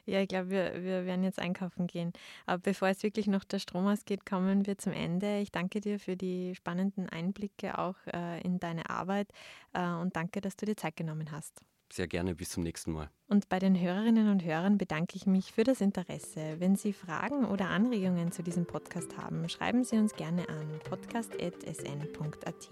Ja, 0.07 0.21
ich 0.21 0.29
glaube, 0.29 0.51
wir, 0.51 0.83
wir 0.83 1.05
werden 1.05 1.25
jetzt 1.25 1.39
einkaufen 1.39 1.87
gehen. 1.87 2.13
Aber 2.47 2.59
bevor 2.59 2.89
es 2.89 3.03
wirklich 3.03 3.27
noch 3.27 3.45
der 3.45 3.59
Strom 3.59 3.87
ausgeht, 3.87 4.25
kommen 4.25 4.67
wir 4.67 4.79
zum 4.79 4.93
Ende. 4.93 5.41
Ich 5.41 5.53
danke 5.53 5.81
dir 5.81 5.99
für 5.99 6.17
die 6.17 6.55
spannenden 6.55 7.09
Einblicke 7.09 7.79
auch 7.79 7.97
äh, 8.13 8.41
in 8.43 8.59
deine 8.59 8.89
Arbeit 8.89 9.29
äh, 9.75 9.87
und 9.87 10.17
danke, 10.17 10.41
dass 10.41 10.57
du 10.57 10.67
dir 10.67 10.77
Zeit 10.77 10.97
genommen 10.97 11.31
hast. 11.31 11.63
Sehr 11.93 12.09
gerne, 12.09 12.35
bis 12.35 12.51
zum 12.51 12.65
nächsten 12.65 12.93
Mal. 12.93 13.11
Und 13.29 13.49
bei 13.49 13.59
den 13.59 13.79
Hörerinnen 13.79 14.29
und 14.29 14.45
Hörern 14.45 14.77
bedanke 14.77 15.17
ich 15.17 15.27
mich 15.27 15.53
für 15.53 15.63
das 15.63 15.81
Interesse. 15.81 16.57
Wenn 16.59 16.75
Sie 16.77 16.93
Fragen 16.93 17.45
oder 17.45 17.69
Anregungen 17.69 18.33
zu 18.33 18.43
diesem 18.43 18.67
Podcast 18.67 19.17
haben, 19.17 19.49
schreiben 19.49 19.85
Sie 19.85 19.97
uns 19.97 20.13
gerne 20.15 20.49
an 20.49 20.81
podcast.sn.at. 20.85 22.69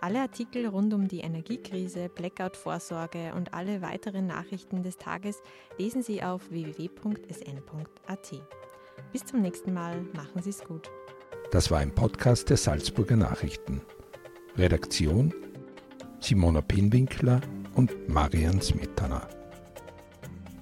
Alle 0.00 0.20
Artikel 0.20 0.66
rund 0.66 0.94
um 0.94 1.08
die 1.08 1.20
Energiekrise, 1.20 2.08
Blackout-Vorsorge 2.08 3.34
und 3.34 3.52
alle 3.52 3.82
weiteren 3.82 4.26
Nachrichten 4.26 4.82
des 4.82 4.96
Tages 4.96 5.42
lesen 5.76 6.02
Sie 6.02 6.22
auf 6.22 6.50
www.sn.at. 6.50 8.32
Bis 9.12 9.24
zum 9.26 9.42
nächsten 9.42 9.74
Mal, 9.74 10.00
machen 10.14 10.42
Sie 10.42 10.50
es 10.50 10.64
gut. 10.64 10.90
Das 11.50 11.70
war 11.70 11.80
ein 11.80 11.94
Podcast 11.94 12.48
der 12.48 12.56
Salzburger 12.56 13.16
Nachrichten. 13.16 13.82
Redaktion 14.56 15.34
Simona 16.20 16.60
Pinwinkler 16.60 17.40
und 17.74 18.08
Marian 18.08 18.60
Smetana. 18.60 19.28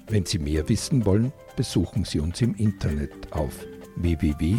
Wenn 0.08 0.24
Sie 0.24 0.38
mehr 0.38 0.68
wissen 0.68 1.04
wollen, 1.04 1.32
besuchen 1.56 2.04
Sie 2.04 2.20
uns 2.20 2.40
im 2.40 2.54
Internet 2.54 3.32
auf 3.32 3.66
www.sn.at. 3.96 4.58